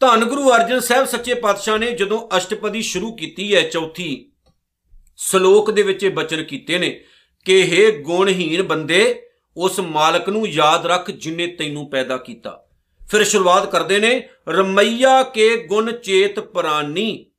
ਧੰਨ 0.00 0.24
ਗੁਰੂ 0.24 0.54
ਅਰਜਨ 0.54 0.80
ਸਾਹਿਬ 0.80 1.06
ਸੱਚੇ 1.06 1.34
ਪਾਤਸ਼ਾਹ 1.34 1.78
ਨੇ 1.78 1.90
ਜਦੋਂ 1.92 2.36
ਅਸ਼ਟਪਦੀ 2.36 2.82
ਸ਼ੁਰੂ 2.82 3.16
ਕੀਤੀ 3.16 3.54
ਹੈ, 3.56 3.62
ਚੌਥੀ 3.62 4.32
ਸ਼ਲੋਕ 5.16 5.70
ਦੇ 5.70 5.82
ਵਿੱਚ 5.82 6.04
ਇਹ 6.04 6.10
ਬਚਨ 6.10 6.42
ਕੀਤੇ 6.42 6.78
ਨੇ 6.78 7.04
ਕਿ 7.44 7.62
हे 7.62 8.02
ਗੁਣਹੀਣ 8.02 8.62
ਬੰਦੇ, 8.62 9.22
ਉਸ 9.56 9.80
ਮਾਲਕ 9.80 10.28
ਨੂੰ 10.28 10.48
ਯਾਦ 10.48 10.86
ਰੱਖ 10.86 11.10
ਜਿਨੇ 11.10 11.46
ਤੈਨੂੰ 11.46 11.90
ਪੈਦਾ 11.90 12.16
ਕੀਤਾ। 12.16 12.64
ਫਿਰ 13.10 13.24
ਸ਼ੁਰੂਆਤ 13.24 13.70
ਕਰਦੇ 13.70 13.98
ਨੇ, 13.98 14.28
ਰਮਈਆ 14.48 15.22
ਕੇ 15.22 15.56
ਗੁਣ 15.56 15.92
ਚੇਤ 15.92 16.40
ਪ੍ਰਾਨੀ। 16.40 17.30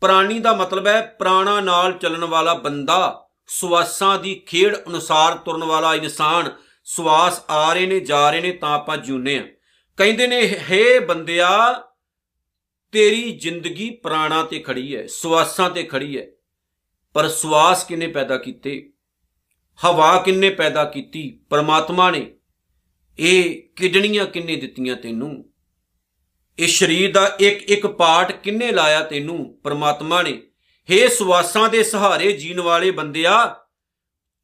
ਪ੍ਰਾਨੀ 0.00 0.38
ਦਾ 0.38 0.52
ਮਤਲਬ 0.52 0.86
ਹੈ 0.86 1.00
ਪ੍ਰਾਣਾ 1.18 1.60
ਨਾਲ 1.60 1.92
ਚੱਲਣ 1.92 2.24
ਵਾਲਾ 2.24 2.54
ਬੰਦਾ, 2.54 3.28
ਸਵਾਸਾਂ 3.46 4.18
ਦੀ 4.18 4.34
ਖੇੜ 4.46 4.76
ਅਨੁਸਾਰ 4.88 5.34
ਤੁਰਨ 5.34 5.64
ਵਾਲਾ 5.64 5.94
ਇਨਸਾਨ, 5.94 6.50
ਸਵਾਸ 6.84 7.42
ਆ 7.50 7.72
ਰਹੇ 7.72 7.86
ਨੇ, 7.86 8.00
ਜਾ 8.00 8.30
ਰਹੇ 8.30 8.40
ਨੇ 8.40 8.52
ਤਾਂ 8.52 8.74
ਆਪਾਂ 8.74 8.96
ਜਿਉਂਦੇ 8.96 9.38
ਆ 9.38 9.42
ਕਹਿੰਦੇ 9.98 10.26
ਨੇ, 10.26 10.40
ਹੇ 10.70 10.98
ਬੰਦਿਆ 10.98 11.82
ਤੇਰੀ 12.92 13.32
ਜ਼ਿੰਦਗੀ 13.32 13.90
ਪ੍ਰਾਣਾ 13.90 14.42
ਤੇ 14.42 14.58
ਖੜੀ 14.58 14.96
ਹੈ, 14.96 15.06
ਸਵਾਸਾਂ 15.06 15.70
ਤੇ 15.70 15.82
ਖੜੀ 15.82 16.18
ਹੈ। 16.18 16.26
ਪਰ 17.14 17.28
ਸਵਾਸ 17.28 17.84
ਕਿਨੇ 17.84 18.06
ਪੈਦਾ 18.06 18.36
ਕੀਤੇ? 18.36 18.92
ਹਵਾ 19.84 20.22
ਕਿੰਨੇ 20.22 20.50
ਪੈਦਾ 20.50 20.84
ਕੀਤੀ? 20.84 21.40
ਪਰਮਾਤਮਾ 21.50 22.10
ਨੇ। 22.10 22.36
ਇਹ 23.18 23.62
ਕਿਡਨੀਆਂ 23.76 24.26
ਕਿੰਨੇ 24.26 24.56
ਦਿੱਤੀਆਂ 24.56 24.96
ਤੈਨੂੰ? 24.96 25.50
ਇਹ 26.58 26.68
ਸਰੀਰ 26.68 27.12
ਦਾ 27.12 27.36
ਇੱਕ 27.40 27.62
ਇੱਕ 27.62 27.86
ਪਾਰਟ 27.86 28.32
ਕਿੰਨੇ 28.32 28.72
ਲਾਇਆ 28.72 29.00
ਤੈਨੂੰ? 29.00 29.60
ਪਰਮਾਤਮਾ 29.64 30.22
ਨੇ। 30.22 30.42
ਹੇ 30.90 31.08
ਸਵਾਸਾਂ 31.08 31.68
ਦੇ 31.68 31.82
ਸਹਾਰੇ 31.82 32.32
ਜੀਣ 32.32 32.60
ਵਾਲੇ 32.60 32.90
ਬੰਦਿਆ, 32.90 33.56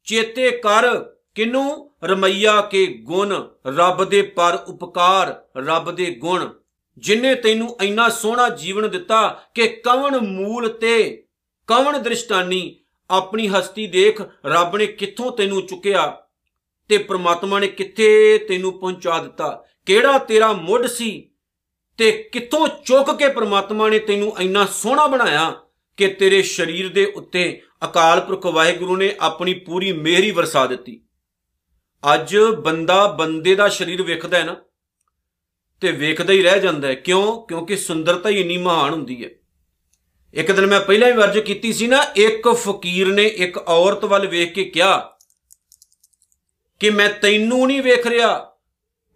ਚੇਤੇ 0.03 0.51
ਕਰ 0.51 1.03
ਕਿਨੂੰ 1.35 1.95
ਰਮਈਆ 2.03 2.61
ਕੇ 2.61 2.85
ਗੁਣ, 2.85 3.47
ਰੱਬ 3.67 4.05
ਦੇ 4.05 4.21
ਪਰ 4.21 4.65
ਉਪਕਾਰ, 4.67 5.45
ਰੱਬ 5.57 5.91
ਦੇ 5.91 6.11
ਗੁਣ। 6.11 6.53
ਜਿਨੇ 6.97 7.35
ਤੈਨੂੰ 7.35 7.77
ਇੰਨਾ 7.81 8.09
ਸੋਹਣਾ 8.09 8.49
ਜੀਵਨ 8.49 8.89
ਦਿੱਤਾ 8.89 9.27
ਕਿ 9.53 9.67
ਕਵਣ 9.67 10.19
ਮੂਲ 10.19 10.69
ਤੇ 10.69 11.23
ਕਵਣ 11.67 11.99
ਦ੍ਰਿਸ਼ਟਾਨੀ, 11.99 12.79
ਆਪਣੀ 13.09 13.47
ਹਸਤੀ 13.47 13.87
ਦੇਖ 13.87 14.21
ਰੱਬ 14.45 14.77
ਨੇ 14.77 14.85
ਕਿੱਥੋਂ 14.85 15.31
ਤੈਨੂੰ 15.31 15.61
ਚੁੱਕਿਆ 15.67 16.23
ਤੇ 16.89 16.97
ਪ੍ਰਮਾਤਮਾ 16.97 17.59
ਨੇ 17.59 17.67
ਕਿੱਥੇ 17.67 18.37
ਤੈਨੂੰ 18.49 18.79
ਪਹੁੰਚਾ 18.79 19.19
ਦਿੱਤਾ? 19.19 19.65
ਕਿਹੜਾ 19.85 20.17
ਤੇਰਾ 20.17 20.51
ਮੁੱਢ 20.53 20.85
ਸੀ 20.85 21.29
ਤੇ 21.97 22.11
ਕਿੱਥੋਂ 22.11 22.67
ਚੁੱਕ 22.67 23.11
ਕੇ 23.11 23.27
ਪ੍ਰਮਾਤਮਾ 23.27 23.89
ਨੇ 23.89 23.99
ਤੈਨੂੰ 23.99 24.35
ਇੰਨਾ 24.39 24.65
ਸੋਹਣਾ 24.65 25.07
ਬਣਾਇਆ 25.07 25.53
ਕਿ 25.97 26.07
ਤੇਰੇ 26.07 26.41
ਸਰੀਰ 26.41 26.89
ਦੇ 26.89 27.05
ਉੱਤੇ 27.05 27.61
ਅਕਾਲ 27.83 28.21
ਪੁਰਖ 28.21 28.45
ਵਾਹਿਗੁਰੂ 28.45 28.97
ਨੇ 28.97 29.15
ਆਪਣੀ 29.19 29.53
ਪੂਰੀ 29.53 29.91
ਮਿਹਰੀ 29.91 30.31
ਵਰਸਾ 30.31 30.65
ਦਿੱਤੀ? 30.65 31.01
ਅੱਜ 32.13 32.37
ਬੰਦਾ 32.37 33.07
ਬੰਦੇ 33.07 33.55
ਦਾ 33.55 33.67
ਸਰੀਰ 33.69 34.01
ਵੇਖਦਾ 34.01 34.37
ਹੈ 34.37 34.43
ਨਾ 34.43 34.55
ਤੇ 35.83 35.91
ਵੇਖਦਾ 35.91 36.33
ਹੀ 36.33 36.43
ਰਹਿ 36.43 36.59
ਜਾਂਦਾ 36.59 36.87
ਹੈ। 36.87 36.93
ਕਿਉਂ? 36.93 37.47
ਕਿਉਂਕਿ 37.47 37.77
ਸੁੰਦਰਤਾ 37.77 38.29
ਹੀ 38.29 38.41
ਇੰਨੀ 38.41 38.57
ਮਹਾਨ 38.57 38.93
ਹੁੰਦੀ 38.93 39.25
ਹੈ। 39.25 39.29
ਇੱਕ 40.33 40.51
ਦਿਨ 40.51 40.65
ਮੈਂ 40.65 40.79
ਪਹਿਲਾਂ 40.79 41.07
ਹੀ 41.07 41.13
ਵਰਜ 41.13 41.39
ਕੀਤੀ 41.39 41.73
ਸੀ 41.73 41.87
ਨਾ, 41.87 42.05
ਇੱਕ 42.15 42.49
ਫਕੀਰ 42.49 43.07
ਨੇ 43.07 43.23
ਇੱਕ 43.23 43.57
ਔਰਤ 43.57 44.05
ਵੱਲ 44.05 44.27
ਵੇਖ 44.27 44.53
ਕੇ 44.53 44.63
ਕਿਹਾ 44.63 45.17
ਕਿ 46.79 46.89
ਮੈਂ 46.89 47.09
ਤੈਨੂੰ 47.09 47.67
ਨਹੀਂ 47.67 47.81
ਵੇਖ 47.81 48.07
ਰਿਹਾ। 48.07 48.53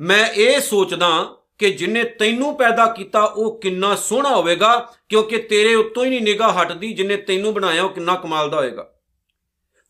ਮੈਂ 0.02 0.30
ਇਹ 0.30 0.60
ਸੋਚਦਾ 0.60 1.38
ਕਿ 1.58 1.72
ਜਿਨੇ 1.72 2.04
ਤੈਨੂੰ 2.04 2.58
ਪੈਦਾ 2.58 2.86
ਕੀਤਾ, 2.86 3.24
ਉਹ 3.24 3.62
ਕਿੰਨਾ 3.62 3.96
ਸੋਹਣਾ 3.96 4.36
ਹੋਵੇਗਾ, 4.36 4.94
ਕਿਉਂਕਿ 5.10 5.38
ਤੇਰੇ 5.38 5.76
ਉੱਤੋਂ 5.76 6.06
ਹੀ 6.06 6.10
ਨਹੀਂ 6.10 6.22
ਨਿਗਾਹ 6.22 6.54
ਹਟਦੀ, 6.54 6.94
ਜਿਨੇ 6.94 7.18
ਤੈਨੂੰ 7.18 7.54
ਬਣਾਇਆ, 7.54 7.84
ਉਹ 7.84 7.90
ਕਿੰਨਾ 7.90 8.16
ਕਮਾਲ 8.16 8.50
ਦਾ 8.50 8.58
ਹੋਵੇਗਾ। 8.58 8.94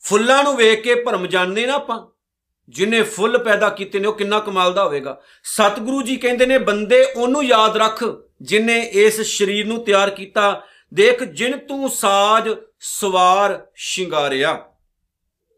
ਫੁੱਲਾਂ 0.02 0.44
ਨੂੰ 0.44 0.58
ਵੇਖ 0.58 0.82
ਕੇ 0.82 0.96
ਭਰਮ 0.96 1.28
ਜਾਂਦੇ 1.28 1.66
ਨਾ 1.66 1.74
ਆਪਾਂ। 1.74 2.17
ਜਿਨੇ 2.70 3.02
ਫੁੱਲ 3.02 3.38
ਪੈਦਾ 3.38 3.70
ਕੀਤੇ 3.70 4.00
ਨੇ, 4.00 4.08
ਉਹ 4.08 4.14
ਕਿੰਨਾ 4.14 4.40
ਕਮਾਲ 4.40 4.74
ਦਾ 4.74 4.84
ਹੋਵੇਗਾ। 4.84 5.22
ਸਤਿਗੁਰੂ 5.44 6.02
ਜੀ 6.02 6.16
ਕਹਿੰਦੇ 6.16 6.46
ਨੇ, 6.46 6.58
ਬੰਦੇ 6.58 7.04
ਉਹਨੂੰ 7.04 7.44
ਯਾਦ 7.44 7.78
ਰੱਖ, 7.78 8.04
ਜਿਨੇ 8.42 8.80
ਇਸ 8.80 9.22
ਸਰੀਰ 9.22 9.68
ਨੂੰ 9.68 9.84
ਤਿਆਰ 9.84 10.10
ਕੀਤਾ। 10.10 10.64
ਦੇਖ, 10.94 11.24
ਜਿਨ 11.24 11.58
ਤੂੰ 11.58 11.90
ਸਾਜ 11.90 12.50
ਸਵਾਰ 12.80 13.68
ਸ਼ਿੰਗਾਰਿਆ। 13.76 14.66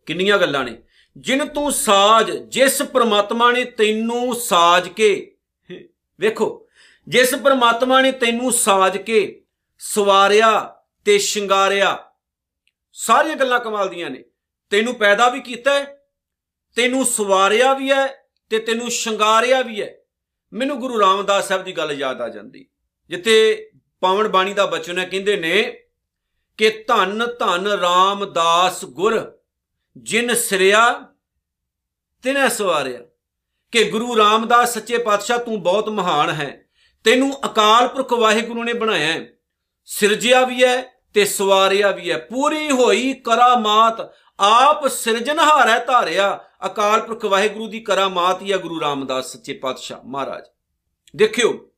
ਕਿੰਨੀਆਂ 0.06 0.38
ਗੱਲਾਂ 0.38 0.64
ਨੇ। 0.64 0.82
ਜਿਨ 1.18 1.48
ਤੂੰ 1.48 1.72
ਸਾਜ, 1.72 2.32
ਜਿਸ 2.32 2.82
ਪ੍ਰਮਾਤਮਾ 2.82 3.52
ਨੇ 3.52 3.66
ਤੈਨੂੰ 3.66 4.36
ਸਾਜ 4.36 4.90
ਕੇ, 4.90 5.36
ਵੇਖੋ, 6.20 6.68
ਜਿਸ 7.08 7.36
ਪ੍ਰਮਾਤਮਾ 7.36 8.02
ਨੇ 8.02 8.12
ਤੈਨੂੰ 8.12 8.52
ਸਾਜ 8.52 8.98
ਕੇ 8.98 9.44
ਸਵਾਰਿਆ 9.80 10.76
ਤੇ 11.06 11.18
ਸ਼ਿੰਗਾਰਿਆ। 11.18 11.98
ਸਾਰੀਆਂ 12.94 13.36
ਗੱਲਾਂ 13.36 13.60
ਕਮਾਲ 13.60 13.90
ਦੀਆਂ 13.90 14.10
ਨੇ। 14.10 14.24
ਤੈਨੂੰ 14.70 14.96
ਪੈਦਾ 14.96 15.30
ਵੀ 15.30 15.42
ਕੀਤਾ 15.42 15.80
ਹੈ 15.80 15.99
ਤੈਨੂੰ 16.76 17.06
ਸਵਾਰਿਆ 17.06 17.74
ਵੀ 17.74 17.92
ਹੈ 17.92 18.08
ਤੇ 18.50 18.60
ਤੈਨੂੰ 18.60 18.92
ਸ਼ਿੰਗਾਰਿਆ 18.92 19.62
ਵੀ 19.62 19.82
ਹੈ 19.82 19.96
ਮੈਨੂੰ 20.54 20.80
ਗੁਰੂ 20.80 21.00
ਰਾਮਦਾਸ 21.00 21.48
ਸਾਹਿਬ 21.48 21.64
ਦੀ 21.64 21.72
ਗੱਲ 21.72 21.92
ਯਾਦ 21.92 22.22
ਆ 22.22 22.30
ਜਾਂਦੀ। 22.30 22.66
ਜਿੱਥੇ 23.10 23.70
ਪਾਵਨ 24.00 24.28
ਬਾਣੀ 24.28 24.54
ਦਾ 24.54 24.66
ਬਚਨ 24.66 25.00
ਹੈ, 25.00 25.06
ਕਹਿੰਦੇ 25.06 25.38
ਨੇ 25.38 25.84
ਕਿ 26.58 26.84
ਧੰਨ 26.88 27.28
ਧੰਨ 27.40 27.68
ਰਾਮਦਾਸ 27.68 28.86
ਗੁਰ, 28.86 29.38
ਜਿਨ 29.98 30.36
ਸਿਰਿਆ, 30.36 31.06
ਤਿਨੇ 32.24 32.50
ਸਵਾਰਿਆ। 32.50 33.00
ਕਿ 33.72 33.84
ਗੁਰੂ 33.84 34.18
ਰਾਮਦਾਸ 34.18 34.74
ਸੱਚੇ 34.74 34.98
ਪਾਤਸ਼ਾਹ, 34.98 35.38
ਤੂੰ 35.38 35.64
ਬਹੁਤ 35.64 35.90
ਮਹਾਨ 35.90 36.30
ਹੈ। 36.30 36.66
ਤੈਨੂੰ 37.04 37.46
ਅਕਾਲ 37.46 37.88
ਪੁਰਖ 37.88 38.14
ਵਾਹਿਗੁਰੂ 38.14 38.64
ਨੇ 38.64 38.74
ਬਣਾਇਆ 38.74 39.14
ਹੈ। 39.14 39.28
ਸਿਰਜਿਆ 39.86 40.46
ਵੀ 40.46 40.64
ਹੈ 40.64 40.82
ਤੇ 41.14 41.26
ਸਵਾਰਿਆ 41.26 41.92
ਵੀ 41.92 42.12
ਹੈ 42.12 42.18
ਪੂਰੀ 42.18 42.72
ਹੋਈ 42.72 43.14
ਕਰਾਮਾਤ 43.14 44.14
ਆਪ 44.40 44.88
ਸਿਰਜਣਹਾਰ 44.88 45.70
ਹੈ 45.70 45.86
ਧਾਰਿਆ। 45.86 46.40
ਅਕਾਲ 46.66 47.02
ਪੁਰਖ 47.02 47.26
ਵਾਹਿਗੁਰੂ 47.26 47.68
ਦੀ 47.68 47.80
ਕਰਾਮਾਤ 47.80 48.42
ਹੀ 48.42 48.52
ਹੈ 48.52 48.58
ਗੁਰੂ 48.58 48.82
ਰਾਮਦਾਸ 48.82 49.26
ਸੱਚੇ 49.26 49.54
ਪਾਤਸ਼ਾਹ 49.54 50.00
ਮਹਾਰਾਜ। 50.06 50.44
ਦੇਖਿਓ, 51.16 51.70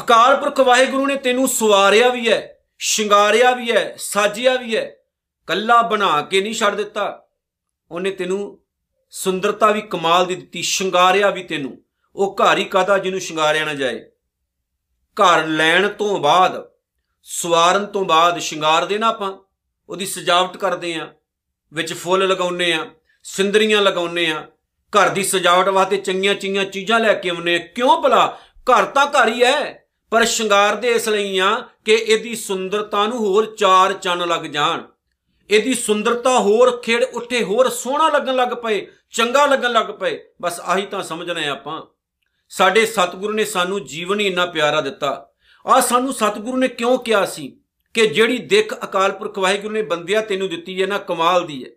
ਅਕਾਲ 0.00 0.36
ਪੁਰਖ 0.36 0.60
ਵਾਹਿਗੁਰੂ 0.60 1.06
ਨੇ 1.06 1.16
ਤੈਨੂੰ 1.16 1.48
ਸਵਾਰਿਆ 1.48 2.08
ਵੀ 2.08 2.32
ਹੈ, 2.32 2.58
ਸ਼ਿੰਗਾਰਿਆ 2.78 3.50
ਵੀ 3.50 3.72
ਹੈ, 3.72 3.94
ਸਾਜਿਆ 3.98 4.56
ਵੀ 4.56 4.76
ਹੈ। 4.76 4.96
ਕੱਲਾ 5.46 5.82
ਬਣਾ 5.82 6.22
ਕੇ 6.22 6.40
ਨਹੀਂ 6.40 6.54
ਛੱਡ 6.54 6.74
ਦਿੱਤਾ। 6.74 7.26
ਉਹਨੇ 7.90 8.10
ਤੈਨੂੰ 8.10 8.58
ਸੁੰਦਰਤਾ 9.10 9.70
ਵੀ 9.70 9.80
ਕਮਾਲ 9.80 10.26
ਦੀ 10.26 10.34
ਦਿੱਤੀ, 10.34 10.62
ਸ਼ਿੰਗਾਰਿਆ 10.62 11.30
ਵੀ 11.30 11.42
ਤੈਨੂੰ। 11.42 11.82
ਉਹ 12.16 12.36
ਘਰ 12.36 12.58
ਹੀ 12.58 12.64
ਕਾਦਾ 12.64 12.98
ਜਿਹਨੂੰ 12.98 13.20
ਸ਼ਿੰਗਾਰਿਆ 13.20 13.64
ਨਾ 13.64 13.74
ਜਾਏ। 13.74 14.10
ਘਰ 15.16 15.46
ਲੈਣ 15.46 15.88
ਤੋਂ 15.88 16.18
ਬਾਅਦ, 16.18 16.70
ਸਵਾਰਨ 17.22 17.86
ਤੋਂ 17.86 18.04
ਬਾਅਦ 18.04 18.38
ਸ਼ਿੰਗਾਰ 18.38 18.86
ਦੇਣਾ 18.86 19.08
ਆਪਾਂ, 19.08 19.38
ਉਹਦੀ 19.88 20.06
ਸਜਾਵਟ 20.06 20.56
ਕਰਦੇ 20.56 20.94
ਆ। 20.94 21.12
ਵਿੱਚ 21.72 21.92
ਫੁੱਲ 21.92 22.28
ਲਗਾਉਨੇ 22.28 22.72
ਆ, 22.72 22.86
ਸਿੰਦਰੀਆਂ 23.22 23.82
ਲਗਾਉਨੇ 23.82 24.26
ਆ, 24.26 24.46
ਘਰ 24.92 25.08
ਦੀ 25.08 25.24
ਸਜਾਵਟ 25.24 25.68
ਵਾਸਤੇ 25.68 25.96
ਚੰਗੀਆਂ 25.96 26.34
ਚੰਗੀਆਂ 26.34 26.64
ਚੀਜ਼ਾਂ 26.64 27.00
ਲੈ 27.00 27.14
ਕੇ 27.14 27.28
ਆਉਨੇ 27.28 27.54
ਆ। 27.54 27.58
ਕਿਉਂ 27.58 28.02
ਭਲਾ? 28.02 28.38
ਘਰ 28.58 28.84
ਤਾਂ 28.84 29.06
ਘਰ 29.06 29.28
ਹੀ 29.28 29.44
ਹੈ, 29.44 29.88
ਪਰ 30.10 30.24
ਸ਼ਿੰਗਾਰ 30.24 30.76
ਦੇ 30.76 30.88
ਇਸ 30.88 31.08
ਲਈ 31.08 31.38
ਆ 31.38 31.64
ਕਿ 31.84 31.94
ਇਹਦੀ 31.94 32.34
ਸੁੰਦਰਤਾ 32.34 33.06
ਨੂੰ 33.06 33.18
ਹੋਰ 33.18 33.54
ਚਾਰ 33.58 33.92
ਚੰਨ 33.92 34.28
ਲੱਗ 34.28 34.42
ਜਾਣ। 34.42 34.82
ਇਹਦੀ 35.50 35.74
ਸੁੰਦਰਤਾ 35.74 36.38
ਹੋਰ 36.38 36.80
ਖੇੜ 36.80 37.04
ਉੱਠੇ, 37.04 37.42
ਹੋਰ 37.42 37.68
ਸੋਹਣਾ 37.68 38.08
ਲੱਗਣ 38.08 38.36
ਲੱਗ 38.36 38.48
ਪਏ, 38.48 38.86
ਚੰਗਾ 39.10 39.46
ਲੱਗਣ 39.46 39.72
ਲੱਗ 39.72 39.86
ਪਏ। 39.86 40.24
ਬਸ 40.42 40.60
ਆਹੀ 40.60 40.86
ਤਾਂ 40.86 41.02
ਸਮਝਣਾ 41.02 41.40
ਹੈ 41.40 41.48
ਆਪਾਂ। 41.48 41.82
ਸਾਡੇ 42.48 42.86
ਸਤਿਗੁਰੂ 42.86 43.32
ਨੇ 43.32 43.44
ਸਾਨੂੰ 43.44 43.84
ਜੀਵਨ 43.84 44.20
ਹੀ 44.20 44.26
ਇੰਨਾ 44.26 44.46
ਪਿਆਰਾ 44.46 44.80
ਦਿੱਤਾ। 44.80 45.30
ਆ 45.66 45.80
ਸਾਨੂੰ 45.80 46.12
ਸਤਿਗੁਰੂ 46.12 46.56
ਨੇ 46.56 46.68
ਕਿਉਂ 46.68 46.98
ਕਿਹਾ 46.98 47.24
ਸੀ? 47.24 47.60
ਕਿ 47.98 48.06
ਜਿਹੜੀ 48.06 48.38
ਦਿੱਖ 48.38 48.74
ਅਕਾਲ 48.84 49.12
ਪੁਰਖ 49.12 49.38
ਵਾਹਿਗੁਰੂ 49.38 49.74
ਨੇ 49.74 49.82
ਬੰਦਿਆ 49.82 50.20
ਤੈਨੂੰ 50.20 50.48
ਦਿੱਤੀ 50.48 50.82
ਹੈ 50.82 50.86
ਨਾ, 50.86 50.98
ਕਮਾਲ 50.98 51.46
ਦੀ 51.46 51.64
ਹੈ। 51.64 51.68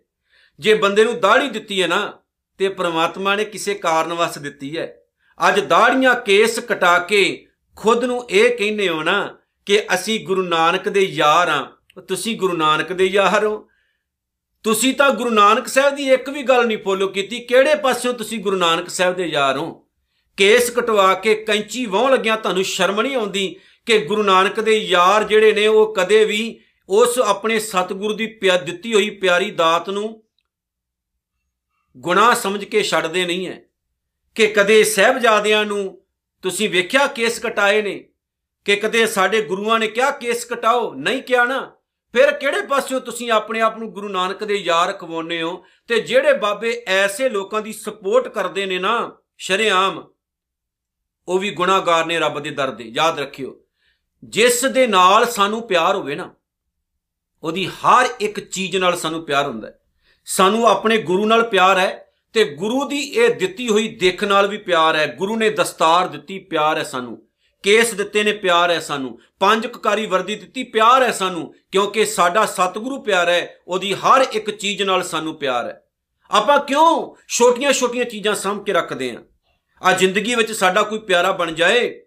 ਜੇ 0.60 0.74
ਬੰਦੇ 0.74 1.04
ਨੂੰ 1.04 1.20
ਦਾੜੀ 1.20 1.48
ਦਿੱਤੀ 1.48 1.82
ਹੈ 1.82 1.86
ਨਾ, 1.86 2.12
ਤੇ 2.58 2.68
ਪ੍ਰਮਾਤਮਾ 2.68 3.34
ਨੇ 3.34 3.44
ਕਿਸੇ 3.44 3.74
ਕਾਰਨ 3.74 4.12
ਵਾਸਤੇ 4.12 4.40
ਦਿੱਤੀ 4.40 4.78
ਹੈ। 4.78 4.96
ਅੱਜ 5.48 5.60
ਦਾੜੀਆਂ 5.60 6.14
ਕੇਸ 6.14 6.58
ਕਟਾ 6.58 6.98
ਕੇ 6.98 7.46
ਖੁਦ 7.76 8.04
ਨੂੰ 8.04 8.26
ਇਹ 8.30 8.56
ਕਹਿੰਦੇ 8.56 8.88
ਹੋ 8.88 9.02
ਨਾ 9.02 9.36
ਕਿ 9.66 9.80
ਅਸੀਂ 9.94 10.26
ਗੁਰੂ 10.26 10.42
ਨਾਨਕ 10.42 10.88
ਦੇ 10.88 11.00
ਯਾਰ 11.00 11.48
ਆ 11.48 11.72
ਤੁਸੀਂ 12.00 12.36
ਗੁਰੂ 12.36 12.56
ਨਾਨਕ 12.56 12.92
ਦੇ 12.92 13.04
ਯਾਰ 13.04 13.46
ਹੋ। 13.46 13.68
ਤੁਸੀਂ 14.62 14.94
ਤਾਂ 14.94 15.10
ਗੁਰੂ 15.10 15.30
ਨਾਨਕ 15.30 15.68
ਸਾਹਿਬ 15.68 15.94
ਦੀ 15.94 16.10
ਇੱਕ 16.10 16.30
ਵੀ 16.30 16.42
ਗੱਲ 16.42 16.66
ਨਹੀਂ 16.66 16.78
ਫੋਲੋ 16.78 17.08
ਕੀਤੀ। 17.08 17.40
ਕਿਹੜੇ 17.40 17.74
ਪਾਸਿਓਂ 17.74 18.14
ਤੁਸੀਂ 18.14 18.40
ਗੁਰੂ 18.40 18.56
ਨਾਨਕ 18.56 18.88
ਸਾਹਿਬ 18.88 19.16
ਦੇ 19.16 19.24
ਯਾਰ 19.24 19.56
ਹੋ? 19.56 19.86
ਕੇਸ 20.36 20.70
ਕਟਵਾ 20.70 21.14
ਕੇ 21.14 21.34
ਕੈਂਚੀ 21.34 21.86
ਵਾਹ 21.86 22.10
ਲੱਗਿਆ 22.10 22.36
ਤੁਹਾਨੂੰ 22.36 22.64
ਸ਼ਰਮ 22.64 23.00
ਨਹੀਂ 23.00 23.16
ਆਉਂਦੀ। 23.16 23.56
ਕਿ 23.86 23.98
ਗੁਰੂ 23.98 24.22
ਨਾਨਕ 24.22 24.60
ਦੇ 24.60 24.78
ਯਾਰ 24.78 25.24
ਜਿਹੜੇ 25.24 25.52
ਨੇ, 25.52 25.66
ਉਹ 25.66 25.94
ਕਦੇ 25.94 26.24
ਵੀ 26.24 26.60
ਉਸ 26.88 27.18
ਆਪਣੇ 27.18 27.58
ਸਤਿਗੁਰੂ 27.58 28.14
ਦੀ 28.14 28.26
ਪਿਆ, 28.26 28.56
ਦਿੱਤੀ 28.56 28.94
ਹੋਈ 28.94 29.10
ਪਿਆਰੀ 29.10 29.50
ਦਾਤ 29.50 29.90
ਨੂੰ 29.90 30.24
ਗੁਨਾਹ 31.96 32.34
ਸਮਝ 32.34 32.64
ਕੇ 32.64 32.82
ਛੱਡਦੇ 32.82 33.26
ਨਹੀਂ 33.26 33.46
ਹੈ। 33.46 33.62
ਕਿ 34.34 34.46
ਕਦੇ 34.46 34.84
ਸਹਿਬਜ਼ਾਦਿਆਂ 34.84 35.64
ਨੂੰ 35.64 36.02
ਤੁਸੀਂ 36.42 36.68
ਵੇਖਿਆ 36.68 37.06
ਕੇਸ 37.06 37.38
ਕਟਾਏ 37.38 37.82
ਨੇ, 37.82 38.08
ਕਿ 38.64 38.76
ਕਦੇ 38.76 39.06
ਸਾਡੇ 39.06 39.42
ਗੁਰੂਆਂ 39.42 39.78
ਨੇ 39.78 39.86
ਕਿਹਾ 39.86 40.10
ਕੇਸ 40.10 40.44
ਕਟਾਓ, 40.44 40.94
ਨਹੀਂ 40.94 41.22
ਕਿਹਾ 41.22 41.44
ਨਾ। 41.44 41.76
ਫਿਰ 42.12 42.32
ਕਿਹੜੇ 42.32 42.66
ਪਾਸਿਓਂ 42.66 43.00
ਤੁਸੀਂ 43.00 43.30
ਆਪਣੇ 43.30 43.60
ਆਪ 43.60 43.78
ਨੂੰ 43.78 43.92
ਗੁਰੂ 43.92 44.08
ਨਾਨਕ 44.08 44.44
ਦੇ 44.44 44.54
ਯਾਰ 44.54 44.92
ਖਵਾਉਨੇ 44.92 45.42
ਹੋ 45.42 45.64
ਤੇ 45.88 46.00
ਜਿਹੜੇ 46.00 46.32
ਬਾਬੇ 46.32 46.82
ਐਸੇ 46.86 47.28
ਲੋਕਾਂ 47.28 47.62
ਦੀ 47.62 47.72
ਸਪੋਰਟ 47.72 48.28
ਕਰਦੇ 48.28 48.66
ਨੇ 48.66 48.78
ਨਾ, 48.78 49.16
ਸ਼ਰਿਆਮ, 49.38 50.08
ਉਹ 51.28 51.38
ਵੀ 51.38 51.50
ਗੁਨਾਹਗਾਰ 51.50 52.06
ਨੇ 52.06 52.18
ਰੱਬ 52.18 52.40
ਦੇ 52.40 52.50
ਦਰ 52.50 52.70
ਦੇ। 52.70 52.84
ਯਾਦ 52.84 53.18
ਰੱਖਿਓ 53.20 53.61
ਜਿਸ 54.24 54.64
ਦੇ 54.64 54.86
ਨਾਲ 54.86 55.26
ਸਾਨੂੰ 55.26 55.68
ਪਿਆਰ 55.68 55.96
ਹੋਵੇ 55.96 56.14
ਨਾ, 56.14 56.34
ਉਹਦੀ 57.42 57.66
ਹਰ 57.66 58.08
ਇੱਕ 58.20 58.40
ਚੀਜ਼ 58.40 58.76
ਨਾਲ 58.76 58.96
ਸਾਨੂੰ 58.96 59.24
ਪਿਆਰ 59.24 59.46
ਹੁੰਦਾ 59.46 59.68
ਹੈ। 59.68 59.78
ਸਾਨੂੰ 60.24 60.66
ਆਪਣੇ 60.66 60.98
ਗੁਰੂ 60.98 61.26
ਨਾਲ 61.26 61.42
ਪਿਆਰ 61.42 61.78
ਹੈ 61.78 62.06
ਤੇ 62.32 62.44
ਗੁਰੂ 62.44 62.88
ਦੀ 62.88 63.00
ਇਹ 63.00 63.34
ਦਿੱਤੀ 63.34 63.68
ਹੋਈ 63.68 63.88
ਦੇਖ 63.88 64.24
ਨਾਲ 64.24 64.46
ਵੀ 64.46 64.58
ਪਿਆਰ 64.58 64.96
ਹੈ। 64.96 65.06
ਗੁਰੂ 65.06 65.36
ਨੇ 65.36 65.50
ਦਸਤਾਰ 65.50 66.08
ਦਿੱਤੀ, 66.08 66.38
ਪਿਆਰ 66.38 66.78
ਹੈ 66.78 66.82
ਸਾਨੂੰ। 66.82 67.28
ਕੇਸ 67.62 67.94
ਦਿੱਤੇ 67.94 68.22
ਨੇ, 68.22 68.32
ਪਿਆਰ 68.32 68.70
ਹੈ 68.70 68.80
ਸਾਨੂੰ। 68.80 69.18
ਪੰਜ 69.40 69.66
ਕਕਾਰੀ 69.66 70.06
ਵਰਦੀ 70.06 70.34
ਦਿੱਤੀ, 70.34 70.62
ਪਿਆਰ 70.62 71.02
ਹੈ 71.02 71.10
ਸਾਨੂੰ। 71.10 71.54
ਕਿਉਂਕਿ 71.72 72.04
ਸਾਡਾ 72.04 72.46
ਸਤਿਗੁਰੂ 72.46 73.02
ਪਿਆਰ 73.02 73.28
ਹੈ, 73.28 73.56
ਉਹਦੀ 73.68 73.94
ਹਰ 73.94 74.26
ਇੱਕ 74.32 74.50
ਚੀਜ਼ 74.50 74.82
ਨਾਲ 74.82 75.02
ਸਾਨੂੰ 75.02 75.34
ਪਿਆਰ 75.34 75.66
ਹੈ। 75.66 75.82
ਆਪਾਂ 76.30 76.58
ਕਿਉਂ 76.58 77.14
ਛੋਟੀਆਂ-ਛੋਟੀਆਂ 77.28 78.04
ਚੀਜ਼ਾਂ 78.04 78.34
ਸਾਂਭ 78.34 78.64
ਕੇ 78.64 78.72
ਰੱਖਦੇ 78.72 79.10
ਆਂ 79.10 79.22
ਆ 79.82 79.92
ਜ਼ਿੰਦਗੀ 79.92 80.34
ਵਿੱਚ 80.34 80.52
ਸਾਡਾ 80.52 80.82
ਕੋਈ 80.82 80.98
ਪਿਆਰਾ 80.98 81.32
ਬਣ 81.32 81.52
ਜਾਏ 81.52 82.01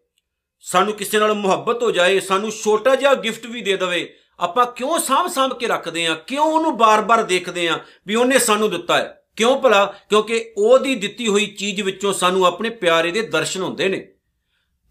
ਸਾਨੂੰ 0.65 0.93
ਕਿਸੇ 0.93 1.19
ਨਾਲ 1.19 1.33
ਮੁਹੱਬਤ 1.33 1.83
ਹੋ 1.83 1.91
ਜਾਏ, 1.91 2.19
ਸਾਨੂੰ 2.19 2.51
ਛੋਟਾ 2.51 2.95
ਜਿਹਾ 2.95 3.13
ਗਿਫਟ 3.13 3.45
ਵੀ 3.45 3.61
ਦੇ 3.61 3.77
ਦੇਵੇ, 3.77 4.13
ਆਪਾਂ 4.39 4.65
ਕਿਉਂ 4.65 4.99
ਸਾਂਭ-ਸਾਂਭ 4.99 5.57
ਕੇ 5.57 5.67
ਰੱਖਦੇ 5.67 6.05
ਆਂ 6.05 6.15
ਕਿਉਂ 6.15 6.45
ਉਹਨੂੰ 6.45 6.77
ਬਾਰ-ਬਾਰ 6.77 7.23
ਦੇਖਦੇ 7.23 7.67
ਆਂ 7.67 7.79
ਵੀ 8.07 8.15
ਉਹਨੇ 8.15 8.39
ਸਾਨੂੰ 8.39 8.69
ਦਿੱਤਾ 8.69 8.97
ਹੈ? 8.97 9.25
ਕਿਉਂ 9.35 9.61
ਭਲਾ? 9.61 9.93
ਕਿਉਂਕਿ 10.09 10.53
ਉਹਦੀ 10.57 10.95
ਦਿੱਤੀ 10.95 11.27
ਹੋਈ 11.27 11.45
ਚੀਜ਼ 11.45 11.81
ਵਿੱਚੋਂ 11.81 12.13
ਸਾਨੂੰ 12.13 12.45
ਆਪਣੇ 12.45 12.69
ਪਿਆਰੇ 12.69 13.11
ਦੇ 13.11 13.21
ਦਰਸ਼ਨ 13.21 13.61
ਹੁੰਦੇ 13.61 13.89
ਨੇ। 13.89 14.07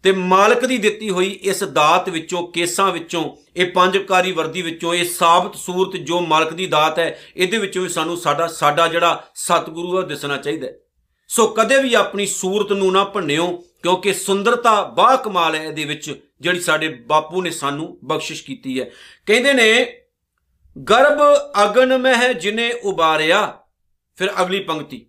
ਤੇ 0.03 0.11
ਮਾਲਕ 0.11 0.65
ਦੀ 0.65 0.77
ਦਿੱਤੀ 0.77 1.09
ਹੋਈ 1.09 1.39
ਇਸ 1.41 1.63
ਦਾਤ 1.63 2.09
ਵਿੱਚੋਂ, 2.09 2.47
ਕੇਸਾਂ 2.47 2.91
ਵਿੱਚੋਂ, 2.91 3.35
ਇਹ 3.55 3.71
ਪੰਜਕਾਰੀ 3.71 4.31
ਵਰਦੀ 4.31 4.61
ਵਿੱਚੋਂ, 4.61 4.93
ਇਹ 4.93 5.05
ਸਾਬਤ 5.05 5.55
ਸੂਰਤ 5.55 5.97
ਜੋ 5.97 6.21
ਮਾਲਕ 6.21 6.53
ਦੀ 6.53 6.65
ਦਾਤ 6.65 6.99
ਹੈ, 6.99 7.19
ਇਹਦੇ 7.35 7.57
ਵਿੱਚੋਂ 7.57 7.83
ਵੀ 7.83 7.89
ਸਾਨੂੰ 7.89 8.17
ਸਾਡਾ 8.17 8.47
ਸਾਡਾ 8.47 8.87
ਜਿਹੜਾ 8.87 9.27
ਸਤਿਗੁਰੂ 9.35 9.97
ਆ 9.97 10.01
ਦਿਸਣਾ 10.01 10.37
ਚਾਹੀਦਾ 10.37 10.67
ਸੋ 11.27 11.47
ਕਦੇ 11.47 11.83
ਵੀ 11.83 11.93
ਆਪਣੀ 11.93 12.25
ਸੂਰਤ 12.25 12.71
ਨੂੰ 12.71 12.91
ਨਾ 12.91 13.03
ਭੰਨਿਓ 13.03 13.63
ਕਿਉਂਕਿ 13.83 14.13
ਸੁੰਦਰਤਾ 14.13 14.81
ਬਾ 14.81 15.15
ਕਮਾਲ 15.15 15.55
ਹੈ 15.55 15.63
ਇਹਦੇ 15.63 15.85
ਵਿੱਚ, 15.85 16.29
ਜਿਹੜੀ 16.41 16.59
ਸਾਡੇ 16.59 16.89
ਬਾਪੂ 16.89 17.41
ਨੇ 17.41 17.49
ਸਾਨੂੰ 17.49 17.99
ਬਖਸ਼ਿਸ਼ 18.03 18.43
ਕੀਤੀ 18.43 18.79
ਹੈ। 18.79 18.89
ਕਹਿੰਦੇ 19.25 19.53
ਨੇ, 19.53 20.01
ਗਰਭ 20.89 21.19
ਅਗਨ 21.63 21.97
ਮਹਿ 21.97 22.33
ਜਿਨੇ 22.33 22.71
ਉਬਾਰਿਆ। 22.83 23.59
ਫਿਰ 24.15 24.29
ਅਗਲੀ 24.41 24.59
ਪੰਕਤੀ, 24.59 25.05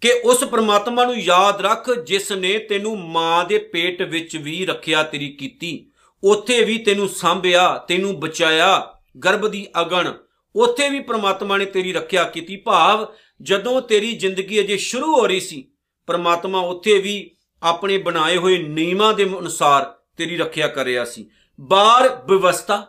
ਕਿ 0.00 0.12
ਉਸ 0.24 0.44
ਪ੍ਰਮਾਤਮਾ 0.44 1.04
ਨੂੰ 1.04 1.18
ਯਾਦ 1.18 1.60
ਰੱਖ 1.60 1.90
ਜਿਸ 1.90 2.32
ਨੇ 2.32 2.58
ਤੈਨੂੰ 2.58 2.98
ਮਾਂ 2.98 3.44
ਦੇ 3.44 3.58
ਪੇਟ 3.58 4.02
ਵਿੱਚ 4.02 4.36
ਵੀ 4.36 4.66
ਰੱਖਿਆ 4.66 5.02
ਤੇਰੀ 5.02 5.28
ਕੀਤੀ। 5.28 5.90
ਉੱਥੇ 6.24 6.64
ਵੀ 6.64 6.78
ਤੈਨੂੰ 6.78 7.08
ਸੰਭਿਆ, 7.08 7.78
ਤੈਨੂੰ 7.78 8.20
ਬਚਾਇਆ 8.20 8.98
ਗਰਭ 9.24 9.46
ਦੀ 9.46 9.66
ਅਗਣ 9.80 10.12
ਉੱਥੇ 10.56 10.88
ਵੀ 10.88 11.00
ਪ੍ਰਮਾਤਮਾ 11.00 11.56
ਨੇ 11.56 11.64
ਤੇਰੀ 11.64 11.92
ਰੱਖਿਆ 11.92 12.24
ਕੀਤੀ 12.24 12.56
ਭਾਵ, 12.56 13.06
ਜਦੋਂ 13.42 13.82
ਤੇਰੀ 13.82 14.12
ਜ਼ਿੰਦਗੀ 14.12 14.60
ਅਜੇ 14.60 14.76
ਸ਼ੁਰੂ 14.76 15.14
ਹੋ 15.14 15.26
ਰਹੀ 15.26 15.40
ਸੀ, 15.40 15.64
ਪ੍ਰਮਾਤਮਾ 16.06 16.60
ਉੱਥੇ 16.60 16.98
ਵੀ 16.98 17.35
ਆਪਣੇ 17.62 17.98
ਬਣਾਏ 17.98 18.36
ਹੋਏ 18.36 18.58
ਨਿਯਮਾਂ 18.58 19.14
ਦੇ 19.14 19.24
ਅਨੁਸਾਰ 19.24 19.94
ਤੇਰੀ 20.16 20.36
ਰੱਖਿਆ 20.36 20.68
ਕਰ 20.68 20.84
ਰਿਹਾ 20.84 21.04
ਸੀ। 21.04 21.30
ਬਾਰ 21.60 22.22
ਵਿਵਸਥਾ, 22.28 22.86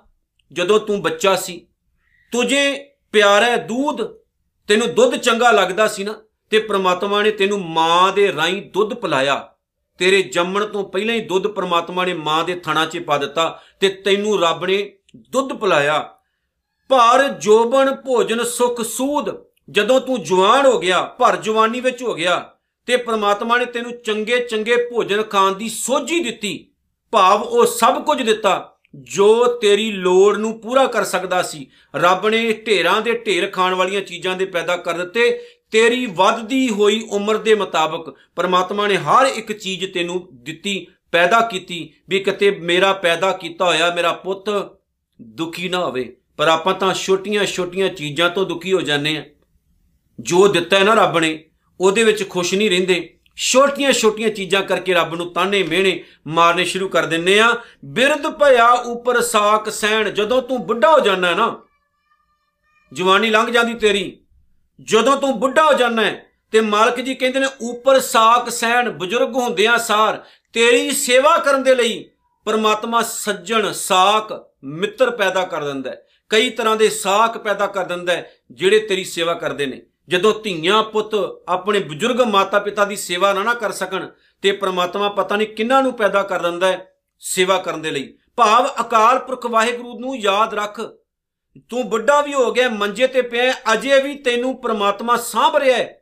ਜਦੋਂ 0.53 0.79
ਤੂੰ 0.79 1.01
ਬੱਚਾ 1.01 1.35
ਸੀ, 1.35 1.67
ਤੁਝੇ 2.31 2.89
ਪਿਆਰਾ 3.11 3.55
ਦੁੱਧ, 3.55 4.01
ਤੈਨੂੰ 4.67 4.95
ਦੁੱਧ 4.95 5.15
ਚੰਗਾ 5.15 5.51
ਲੱਗਦਾ 5.51 5.87
ਸੀ 5.87 6.03
ਨਾ, 6.03 6.13
ਤੇ 6.49 6.59
ਪ੍ਰਮਾਤਮਾ 6.59 7.23
ਨੇ 7.23 7.31
ਤੈਨੂੰ 7.31 7.65
ਮਾਂ 7.65 8.13
ਦੇ 8.13 8.33
ਰਾਈ 8.33 8.61
ਦੁੱਧ 8.61 8.93
ਪਿਲਾਇਆ। 8.93 9.53
ਤੇਰੇ 9.97 10.21
ਜੰਮਣ 10.21 10.65
ਤੋਂ 10.65 10.83
ਪਹਿਲਾਂ 10.83 11.15
ਹੀ 11.15 11.19
ਦੁੱਧ 11.19 11.47
ਪ੍ਰਮਾਤਮਾ 11.47 12.05
ਨੇ 12.05 12.13
ਮਾਂ 12.13 12.43
ਦੇ 12.43 12.55
ਥਣਾ 12.55 12.85
'ਚ 12.85 12.99
ਪਾ 12.99 13.17
ਦਿੱਤਾ 13.17 13.61
ਤੇ 13.79 13.89
ਤੈਨੂੰ 13.89 14.41
ਰੱਬ 14.41 14.65
ਨੇ 14.65 14.93
ਦੁੱਧ 15.15 15.53
ਪਿਲਾਇਆ। 15.53 16.17
ਭਰ, 16.89 17.27
ਜੋਬਨ, 17.27 17.95
ਭੋਜਨ, 17.95 18.43
ਸੁਖ, 18.43 18.81
ਸੂਦ, 18.81 19.29
ਜਦੋਂ 19.69 20.01
ਤੂੰ 20.01 20.23
ਜਵਾਨ 20.23 20.65
ਹੋ 20.65 20.79
ਗਿਆ, 20.79 21.01
ਭਰ 21.01 21.35
ਜਵਾਨੀ 21.35 21.79
ਵਿੱਚ 21.79 22.03
ਹੋ 22.03 22.13
ਗਿਆ 22.13 22.56
ਤੇ 22.87 22.97
ਪ੍ਰਮਾਤਮਾ 22.97 23.57
ਨੇ 23.57 23.65
ਤੈਨੂੰ 23.65 23.91
ਚੰਗੇ 23.91 24.39
ਚੰਗੇ 24.39 24.75
ਭੋਜਨ 24.75 25.23
ਖਾਣ 25.23 25.51
ਦੀ 25.51 25.69
ਸੋਝੀ 25.69 26.19
ਦਿੱਤੀ। 26.19 26.67
ਭਾਵ 27.11 27.41
ਉਹ 27.41 27.65
ਸਭ 27.65 28.03
ਕੁਝ 28.03 28.21
ਦਿੱਤਾ 28.21 28.77
ਜੋ 28.95 29.45
ਤੇਰੀ 29.45 29.91
ਲੋੜ 29.91 30.37
ਨੂੰ 30.37 30.61
ਪੂਰਾ 30.61 30.85
ਕਰ 30.85 31.03
ਸਕਦਾ 31.03 31.41
ਸੀ। 31.41 31.67
ਰੱਬ 31.95 32.27
ਨੇ 32.27 32.53
ਢੇਰਾਂ 32.53 33.01
ਦੇ 33.01 33.13
ਢੇਰ 33.13 33.49
ਖਾਣ 33.49 33.73
ਵਾਲੀਆਂ 33.73 34.01
ਚੀਜ਼ਾਂ 34.01 34.35
ਦੇ 34.35 34.45
ਪੈਦਾ 34.45 34.77
ਕਰ 34.77 34.93
ਦਿੱਤੇ। 34.93 35.41
ਤੇਰੀ 35.71 36.05
ਵੱਧਦੀ 36.05 36.69
ਹੋਈ 36.69 37.07
ਉਮਰ 37.11 37.37
ਦੇ 37.37 37.55
ਮੁਤਾਬਕ 37.55 38.15
ਪਰਮਾਤਮਾ 38.35 38.87
ਨੇ 38.87 38.97
ਹਰ 38.97 39.25
ਇੱਕ 39.25 39.51
ਚੀਜ਼ 39.51 39.93
ਤੈਨੂੰ 39.93 40.29
ਦਿੱਤੀ, 40.33 40.87
ਪੈਦਾ 41.11 41.41
ਕੀਤੀ। 41.41 41.93
ਵੀ 42.09 42.19
ਕਿਤੇ 42.19 42.51
ਮੇਰਾ 42.51 42.93
ਪੈਦਾ 42.93 43.31
ਕੀਤਾ 43.31 43.65
ਹੋਇਆ, 43.65 43.95
ਮੇਰਾ 43.95 44.11
ਪੁੱਤ 44.11 44.45
ਦੁਖੀ 45.21 45.69
ਨਾ 45.69 45.85
ਹੋਵੇ। 45.85 46.17
ਪਰ 46.37 46.47
ਆਪਾਂ 46.47 46.73
ਤਾਂ 46.73 46.93
ਛੋਟੀਆਂ-ਛੋਟੀਆਂ 46.93 47.89
ਚੀਜ਼ਾਂ 47.89 48.29
ਤੋਂ 48.29 48.45
ਦੁਖੀ 48.45 48.73
ਹੋ 48.73 48.81
ਜਾਂਦੇ 48.81 49.17
ਆ 49.17 49.25
ਜੋ 50.19 50.47
ਦਿੱਤਾ 50.47 50.79
ਹੈ 50.79 50.83
ਨਾ 50.83 50.93
ਰੱਬ 50.93 51.19
ਨੇ 51.19 51.46
ਉਹਦੇ 51.81 52.03
ਵਿੱਚ 52.03 52.29
ਖੁਸ਼ 52.29 52.53
ਨਹੀਂ 52.53 52.69
ਰਹਿੰਦੇ। 52.69 53.13
ਛੋਟੀਆਂ-ਛੋਟੀਆਂ 53.35 54.29
ਚੀਜ਼ਾਂ 54.29 54.61
ਕਰਕੇ 54.63 54.93
ਰੱਬ 54.93 55.15
ਨੂੰ 55.15 55.33
ਤਾਨੇ 55.33 55.63
ਮਿਹਣੇ 55.63 56.03
ਮਾਰਨੇ 56.27 56.65
ਸ਼ੁਰੂ 56.65 56.89
ਕਰ 56.89 57.05
ਦਿੰਨੇ 57.05 57.39
ਆ। 57.39 57.55
ਬਿਰਧ 57.85 58.27
ਭਇਆ 58.27 58.69
ਉਪਰ 58.69 59.21
ਸਾਕ 59.21 59.69
ਸਹਿਣ, 59.69 60.09
ਜਦੋਂ 60.09 60.41
ਤੂੰ 60.41 60.65
ਬੁੱਢਾ 60.67 60.91
ਹੋ 60.91 60.99
ਜਾਣਾ 60.99 61.33
ਨਾ, 61.33 61.61
ਜਵਾਨੀ 62.93 63.29
ਲੰਘ 63.29 63.51
ਜਾਂਦੀ 63.51 63.73
ਤੇਰੀ। 63.73 64.21
ਜਦੋਂ 64.81 65.17
ਤੂੰ 65.17 65.39
ਬੁੱਢਾ 65.39 65.63
ਹੋ 65.63 65.73
ਜਾਣਾ 65.73 66.03
ਤੇ 66.51 66.61
ਮਾਲਕ 66.61 66.99
ਜੀ 66.99 67.15
ਕਹਿੰਦੇ 67.15 67.39
ਨੇ, 67.39 67.47
ਉਪਰ 67.61 67.99
ਸਾਕ 67.99 68.49
ਸਹਿਣ, 68.49 68.89
ਬਜ਼ੁਰਗ 68.89 69.35
ਹੁੰਦਿਆਂ 69.35 69.77
ਸਾਰ, 69.77 70.23
ਤੇਰੀ 70.53 70.91
ਸੇਵਾ 70.91 71.37
ਕਰਨ 71.37 71.63
ਦੇ 71.63 71.75
ਲਈ 71.75 72.09
ਪਰਮਾਤਮਾ 72.45 73.01
ਸੱਜਣ 73.01 73.71
ਸਾਕ 73.71 74.51
ਮਿੱਤਰ 74.63 75.09
ਪੈਦਾ 75.09 75.45
ਕਰ 75.45 75.63
ਦਿੰਦਾ 75.63 75.89
ਹੈ। 75.91 76.05
ਕਈ 76.29 76.49
ਤਰ੍ਹਾਂ 76.49 76.75
ਦੇ 76.75 76.89
ਸਾਕ 76.89 77.37
ਪੈਦਾ 77.37 77.67
ਕਰ 77.67 77.85
ਦਿੰਦਾ 77.85 78.13
ਹੈ, 78.13 78.31
ਜਿਹੜੇ 78.51 78.79
ਤੇਰੀ 78.79 79.03
ਸੇਵਾ 79.03 79.33
ਕਰਦੇ 79.33 79.65
ਨੇ। 79.65 79.81
ਜਦੋਂ 80.09 80.41
ਧੀਆਂ 80.41 80.83
ਪੁੱਤ 80.83 81.11
ਆਪਣੇ 81.47 81.79
ਬਜ਼ੁਰਗ 81.79 82.21
ਮਾਤਾ 82.21 82.59
ਪਿਤਾ 82.59 82.85
ਦੀ 82.85 82.95
ਸੇਵਾ 82.95 83.33
ਨਾ 83.33 83.43
ਨਾ 83.43 83.53
ਕਰ 83.53 83.71
ਸਕਣ, 83.71 84.07
ਤੇ 84.41 84.51
ਪ੍ਰਮਾਤਮਾ 84.51 85.09
ਪਤਾ 85.09 85.35
ਨਹੀਂ 85.35 85.47
ਕਿੰਨਾਂ 85.47 85.83
ਨੂੰ 85.83 85.93
ਪੈਦਾ 85.93 86.23
ਕਰ 86.23 86.41
ਦਿੰਦਾ 86.41 86.67
ਹੈ 86.67 86.93
ਸੇਵਾ 87.19 87.57
ਕਰਨ 87.57 87.81
ਦੇ 87.81 87.91
ਲਈ। 87.91 88.17
ਭਾਵ 88.35 88.67
ਅਕਾਲ 88.81 89.19
ਪੁਰਖ 89.19 89.45
ਵਾਹਿਗੁਰੂ 89.45 89.99
ਨੂੰ 89.99 90.17
ਯਾਦ 90.17 90.53
ਰੱਖ। 90.53 90.81
ਤੂੰ 91.69 91.89
ਵੱਡਾ 91.89 92.21
ਵੀ 92.21 92.33
ਹੋ 92.33 92.51
ਗਿਆ, 92.51 92.69
ਮੰਜੇ 92.69 93.07
ਤੇ 93.07 93.21
ਪਿਆ 93.21 93.53
ਅਜੇ 93.73 94.01
ਵੀ 94.01 94.15
ਤੈਨੂੰ 94.15 94.61
ਪ੍ਰਮਾਤਮਾ 94.61 95.17
ਸਾਂਭ 95.17 95.55
ਰਿਹਾ 95.55 95.77
ਹੈ। 95.77 96.01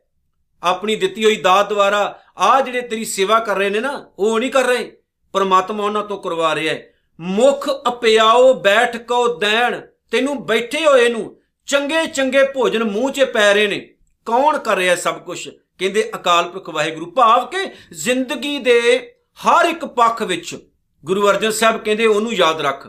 ਆਪਣੀ 0.62 0.96
ਦਿੱਤੀ 0.96 1.24
ਹੋਈ 1.24 1.36
ਦਾਤ 1.36 1.68
ਦੁਆਰਾ 1.68 2.18
ਆ 2.38 2.60
ਜਿਹੜੇ 2.60 2.80
ਤੇਰੀ 2.80 3.04
ਸੇਵਾ 3.04 3.38
ਕਰ 3.38 3.56
ਰਹੇ 3.56 3.70
ਨੇ 3.70 3.80
ਨਾ, 3.80 4.12
ਉਹ 4.18 4.40
ਨਹੀਂ 4.40 4.50
ਕਰ 4.50 4.64
ਰਹੇ। 4.64 4.96
ਪ੍ਰਮਾਤਮਾ 5.32 5.84
ਉਹਨਾਂ 5.84 6.02
ਤੋਂ 6.02 6.22
ਕਰਵਾ 6.22 6.54
ਰਿਹਾ 6.54 6.74
ਹੈ। 6.74 6.92
ਮੁਖ 7.20 7.68
ਅਪਿਆਓ, 7.88 8.54
ਬੈਠ 8.54 8.96
ਕੋ 8.96 9.36
ਦੇਣ, 9.36 9.80
ਤੈਨੂੰ 10.10 10.46
ਬੈਠੇ 10.46 10.86
ਹੋਏ 10.86 11.08
ਨੂੰ 11.08 11.40
ਚੰਗੇ 11.66 12.06
ਚੰਗੇ 12.06 12.44
ਭੋਜਨ 12.44 12.84
ਮੂੰਹ 12.84 13.10
'ਚ 13.10 13.24
ਪੈ 13.24 13.54
ਰਹੇ 13.54 13.66
ਨੇ। 13.66 13.95
ਕੌਣ 14.26 14.58
ਕਰ 14.58 14.76
ਰਿਹਾ 14.76 14.96
ਸਭ 14.96 15.18
ਕੁਝ 15.18 15.48
ਕਹਿੰਦੇ 15.48 16.10
ਅਕਾਲ 16.14 16.48
ਪੁਰਖ 16.48 16.68
ਵਾਹਿਗੁਰੂ, 16.68 17.10
ਭਾਵ 17.10 17.46
ਕਿ 17.46 17.66
ਜ਼ਿੰਦਗੀ 17.94 18.58
ਦੇ 18.58 19.12
ਹਰ 19.38 19.64
ਇੱਕ 19.64 19.84
ਪੱਖ 19.84 20.22
ਵਿੱਚ 20.22 20.56
ਗੁਰੂ 21.04 21.28
ਅਰਜਨ 21.30 21.50
ਸਾਹਿਬ 21.50 21.76
ਕਹਿੰਦੇ 21.84 22.06
ਉਹਨੂੰ 22.06 22.32
ਯਾਦ 22.32 22.60
ਰੱਖ। 22.60 22.86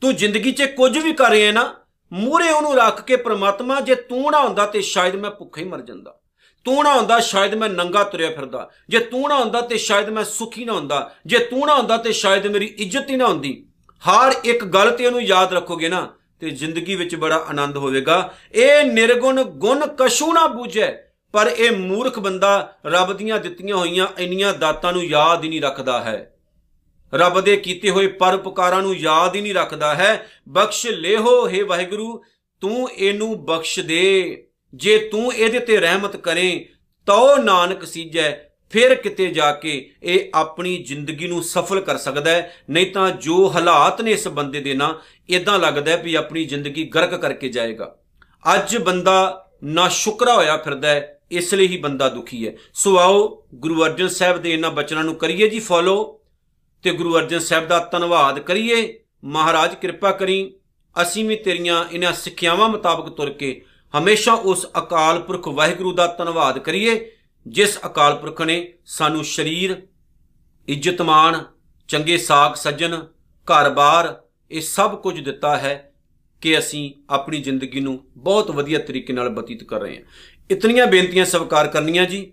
ਤੂੰ 0.00 0.14
ਜ਼ਿੰਦਗੀ 0.16 0.52
'ਚ 0.52 0.62
ਕੁਝ 0.62 0.98
ਵੀ 0.98 1.12
ਕਰ 1.12 1.30
ਰਿਹਾ 1.30 1.52
ਨਾ 1.52 1.74
ਮੂਰੇ 2.12 2.50
ਉਹਨੂੰ 2.50 2.76
ਰੱਖ 2.76 3.02
ਕੇ 3.02 3.16
ਪ੍ਰਮਾਤਮਾ, 3.16 3.80
ਜੇ 3.80 3.94
ਤੂੰ 3.94 4.30
ਨਾ 4.30 4.40
ਹੁੰਦਾ 4.40 4.66
ਤੇ 4.66 4.80
ਸ਼ਾਇਦ 4.80 5.16
ਮੈਂ 5.16 5.30
ਭੁੱਖਾ 5.30 5.60
ਹੀ 5.60 5.66
ਮਰ 5.66 5.80
ਜਾਂਦਾ। 5.80 6.20
ਤੂੰ 6.64 6.84
ਨਾ 6.84 6.94
ਹੁੰਦਾ 6.94 7.18
ਸ਼ਾਇਦ 7.20 7.54
ਮੈਂ 7.54 7.68
ਨੰਗਾ 7.68 8.04
ਤੁਰਿਆ 8.04 8.30
ਫਿਰਦਾ। 8.30 8.68
ਜੇ 8.88 8.98
ਤੂੰ 8.98 9.28
ਨਾ 9.28 9.38
ਹੁੰਦਾ 9.38 9.60
ਤੇ 9.60 9.78
ਸ਼ਾਇਦ 9.78 10.08
ਮੈਂ 10.08 10.24
ਸੁਖੀ 10.24 10.64
ਨਾ 10.64 10.72
ਹੁੰਦਾ। 10.72 11.10
ਜੇ 11.26 11.38
ਤੂੰ 11.38 11.66
ਨਾ 11.66 11.74
ਹੁੰਦਾ 11.74 11.96
ਤੇ 11.96 12.12
ਸ਼ਾਇਦ 12.12 12.46
ਮੇਰੀ 12.46 12.66
ਇੱਜ਼ਤ 12.66 13.10
ਹੀ 13.10 13.16
ਨਾ 13.16 13.26
ਹੁੰਦੀ। 13.26 13.66
ਹਰ 14.02 14.34
ਇੱਕ 14.44 14.64
ਗੱਲ 14.64 14.90
ਤੇ 14.90 15.06
ਉਹਨੂੰ 15.06 15.22
ਯਾਦ 15.22 15.52
ਰੱਖੋਗੇ 15.52 15.88
ਨਾ 15.88 16.14
ਤੇ 16.40 16.50
ਜ਼ਿੰਦਗੀ 16.50 16.94
ਵਿੱਚ 16.94 17.14
ਬੜਾ 17.14 17.36
ਆਨੰਦ 17.36 17.76
ਹੋਵੇਗਾ। 17.76 18.34
ਇਹ 18.52 18.84
ਨਿਰਗੁਣ 18.84 19.42
ਗੁਣ 19.42 19.86
ਕਸ਼ੂ 19.98 20.32
ਨਾ 20.32 20.46
ਬੂਝੈ, 20.46 20.92
ਪਰ 21.32 21.46
ਇਹ 21.46 21.70
ਮੂਰਖ 21.72 22.18
ਬੰਦਾ 22.18 22.76
ਰੱਬ 22.86 23.12
ਦੀਆਂ 23.12 23.38
ਦਿੱਤੀਆਂ 23.38 23.76
ਹੋਈਆਂ 23.76 24.06
ਇੰਨੀਆਂ 24.18 24.52
ਦਾਤਾਂ 24.54 24.92
ਨੂੰ 24.92 25.04
ਯਾਦ 25.04 25.44
ਹੀ 25.44 25.48
ਨਹੀਂ 25.48 25.60
ਰੱਖਦਾ 25.60 26.00
ਹੈ। 26.00 26.32
ਰੱਬ 27.14 27.40
ਦੇ 27.40 27.56
ਕੀਤੇ 27.56 27.90
ਹੋਏ 27.90 28.06
ਪਰਉਪਕਾਰਾਂ 28.06 28.82
ਨੂੰ 28.82 28.96
ਯਾਦ 28.96 29.36
ਹੀ 29.36 29.40
ਨਹੀਂ 29.40 29.54
ਰੱਖਦਾ 29.54 29.94
ਹੈ। 29.94 30.26
ਬਖਸ਼ 30.48 30.86
ਲੇਹੋ 30.86 31.48
हे 31.48 31.66
ਵਾਹਿਗੁਰੂ, 31.66 32.22
ਤੂੰ 32.60 32.90
ਇਹਨੂੰ 32.90 33.44
ਬਖਸ਼ 33.44 33.80
ਦੇ। 33.80 34.42
ਜੇ 34.74 34.98
ਤੂੰ 34.98 35.34
ਇਹਦੇ 35.34 35.58
ਤੇ 35.58 35.76
ਰਹਿਮਤ 35.76 36.16
ਕਰੇ 36.16 36.68
ਤੋ 37.06 37.36
ਨਾਨਕ 37.36 37.86
ਸੀਜੈ 37.86 38.45
ਫਿਰ 38.70 38.94
ਕਿਤੇ 38.94 39.26
ਜਾ 39.26 39.52
ਕੇ 39.52 39.90
ਇਹ 40.02 40.30
ਆਪਣੀ 40.34 40.82
ਜ਼ਿੰਦਗੀ 40.82 41.28
ਨੂੰ 41.28 41.42
ਸਫਲ 41.42 41.80
ਕਰ 41.80 41.96
ਸਕਦਾ 41.96 42.30
ਹੈ। 42.30 42.54
ਨਹੀਂ 42.70 42.92
ਤਾਂ 42.92 43.10
ਜੋ 43.10 43.52
ਹਾਲਾਤ 43.52 44.00
ਨੇ 44.00 44.10
ਇਸ 44.10 44.28
ਬੰਦੇ 44.28 44.60
ਦੇ 44.60 44.74
ਨਾਲ 44.74 45.00
ਇਦਾਂ 45.28 45.58
ਲੱਗਦਾ 45.58 45.90
ਹੈ 45.90 45.96
ਵੀ 45.96 46.14
ਆਪਣੀ 46.14 46.44
ਜ਼ਿੰਦਗੀ 46.44 46.84
ਗਰਕ 46.84 47.14
ਕਰਕੇ 47.14 47.48
ਜਾਏਗਾ। 47.48 47.98
ਅੱਜ 48.54 48.76
ਬੰਦਾ 48.76 49.48
ਨਾ 49.64 49.88
ਸ਼ੁਕਰਾ 49.88 50.34
ਹੋਇਆ 50.34 50.56
ਫਿਰਦਾ 50.56 50.88
ਹੈ, 50.88 51.20
ਇਸ 51.30 51.54
ਲਈ 51.54 51.66
ਹੀ 51.66 51.76
ਬੰਦਾ 51.76 52.08
ਦੁਖੀ 52.08 52.48
ਹੈ। 52.48 52.52
ਸੋ 52.74 52.98
ਆਓ 52.98 53.46
ਗੁਰੂ 53.54 53.84
ਅਰਜਨ 53.84 54.08
ਸਾਹਿਬ 54.08 54.42
ਦੇ 54.42 54.52
ਇਹਨਾਂ 54.52 54.70
ਬਚਨਾਂ 54.70 55.04
ਨੂੰ 55.04 55.14
ਕਰੀਏ 55.14 55.48
ਜੀ 55.48 55.58
ਫੋਲੋ 55.58 56.20
ਤੇ 56.82 56.90
ਗੁਰੂ 56.90 57.16
ਅਰਜਨ 57.18 57.38
ਸਾਹਿਬ 57.38 57.68
ਦਾ 57.68 57.88
ਧੰਨਵਾਦ 57.92 58.38
ਕਰੀਏ। 58.38 59.00
ਮਹਾਰਾਜ, 59.24 59.74
ਕਿਰਪਾ 59.74 60.10
ਕਰੀ। 60.10 60.54
ਅਸੀਂ 61.02 61.24
ਵੀ 61.24 61.36
ਤੇਰੀਆਂ 61.36 61.84
ਇਹਨਾਂ 61.92 62.12
ਸਿੱਖਿਆਵਾਂ 62.12 62.68
ਮੁਤਾਬਕ 62.68 63.12
ਤੁਰ 63.12 63.30
ਕੇ 63.30 63.64
ਹਮੇਸ਼ਾ 63.98 64.32
ਉਸ 64.32 64.66
ਅਕਾਲ 64.78 65.20
ਪੁਰਖ 65.20 65.48
ਵਾਹਿਗੁਰੂ 65.48 65.92
ਦਾ 65.92 66.06
ਧੰਨਵਾਦ 66.06 66.58
ਕਰੀਏ। 66.58 67.15
ਜਿਸ 67.46 67.78
ਅਕਾਲ 67.86 68.18
ਪੁਰਖ 68.18 68.42
ਨੇ 68.42 68.72
ਸਾਨੂੰ 68.86 69.24
ਸਰੀਰ, 69.24 69.82
ਇੱਜ਼ਤ 70.68 71.02
ਮਾਣ, 71.02 71.42
ਚੰਗੇ 71.88 72.18
ਸਾਖ 72.18 72.56
ਸੱਜਣ 72.56 72.94
ਘਰ-ਬਾਰ 73.46 74.22
ਇਹ 74.50 74.60
ਸਭ 74.60 75.02
ਕੁਝ 75.02 75.20
ਦਿੱਤਾ 75.20 75.56
ਹੈ 75.56 75.92
ਕਿ 76.40 76.58
ਅਸੀਂ 76.58 76.92
ਆਪਣੀ 77.10 77.42
ਜ਼ਿੰਦਗੀ 77.42 77.80
ਨੂੰ 77.80 78.04
ਬਹੁਤ 78.16 78.50
ਵਧੀਆ 78.50 78.78
ਤਰੀਕੇ 78.78 79.12
ਨਾਲ 79.12 79.28
ਬਤੀਤ 79.28 79.64
ਕਰ 79.64 79.80
ਰਹੇ 79.80 79.96
ਹਾਂ। 79.96 80.02
ਇਤਨੀਆਂ 80.50 80.86
ਬੇਨਤੀਆਂ 80.86 81.24
ਸਵਾਰ 81.24 81.68
ਕਰਨੀਆਂ 81.68 82.06
ਜੀ। 82.06 82.32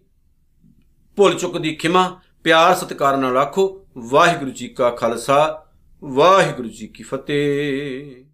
ਭੁੱਲ 1.15 1.33
ਚੁੱਕ 1.33 1.57
ਦੀ 1.57 1.75
ਖਿਮਾ, 1.75 2.21
ਪਿਆਰ 2.43 2.75
ਸਤਿਕਾਰ 2.75 3.17
ਨਾਲ 3.17 3.37
ਰੱਖੋ 3.37 3.85
ਵਾਹਿਗੁਰੂ 3.97 4.51
ਜੀ 4.51 4.67
ਕਾ 4.67 4.89
ਖਾਲਸਾ, 4.89 5.65
ਵਾਹਿਗੁਰੂ 6.03 6.69
ਜੀ 6.69 6.87
ਕੀ 6.87 7.03
ਫਤਿਹ। 7.03 8.25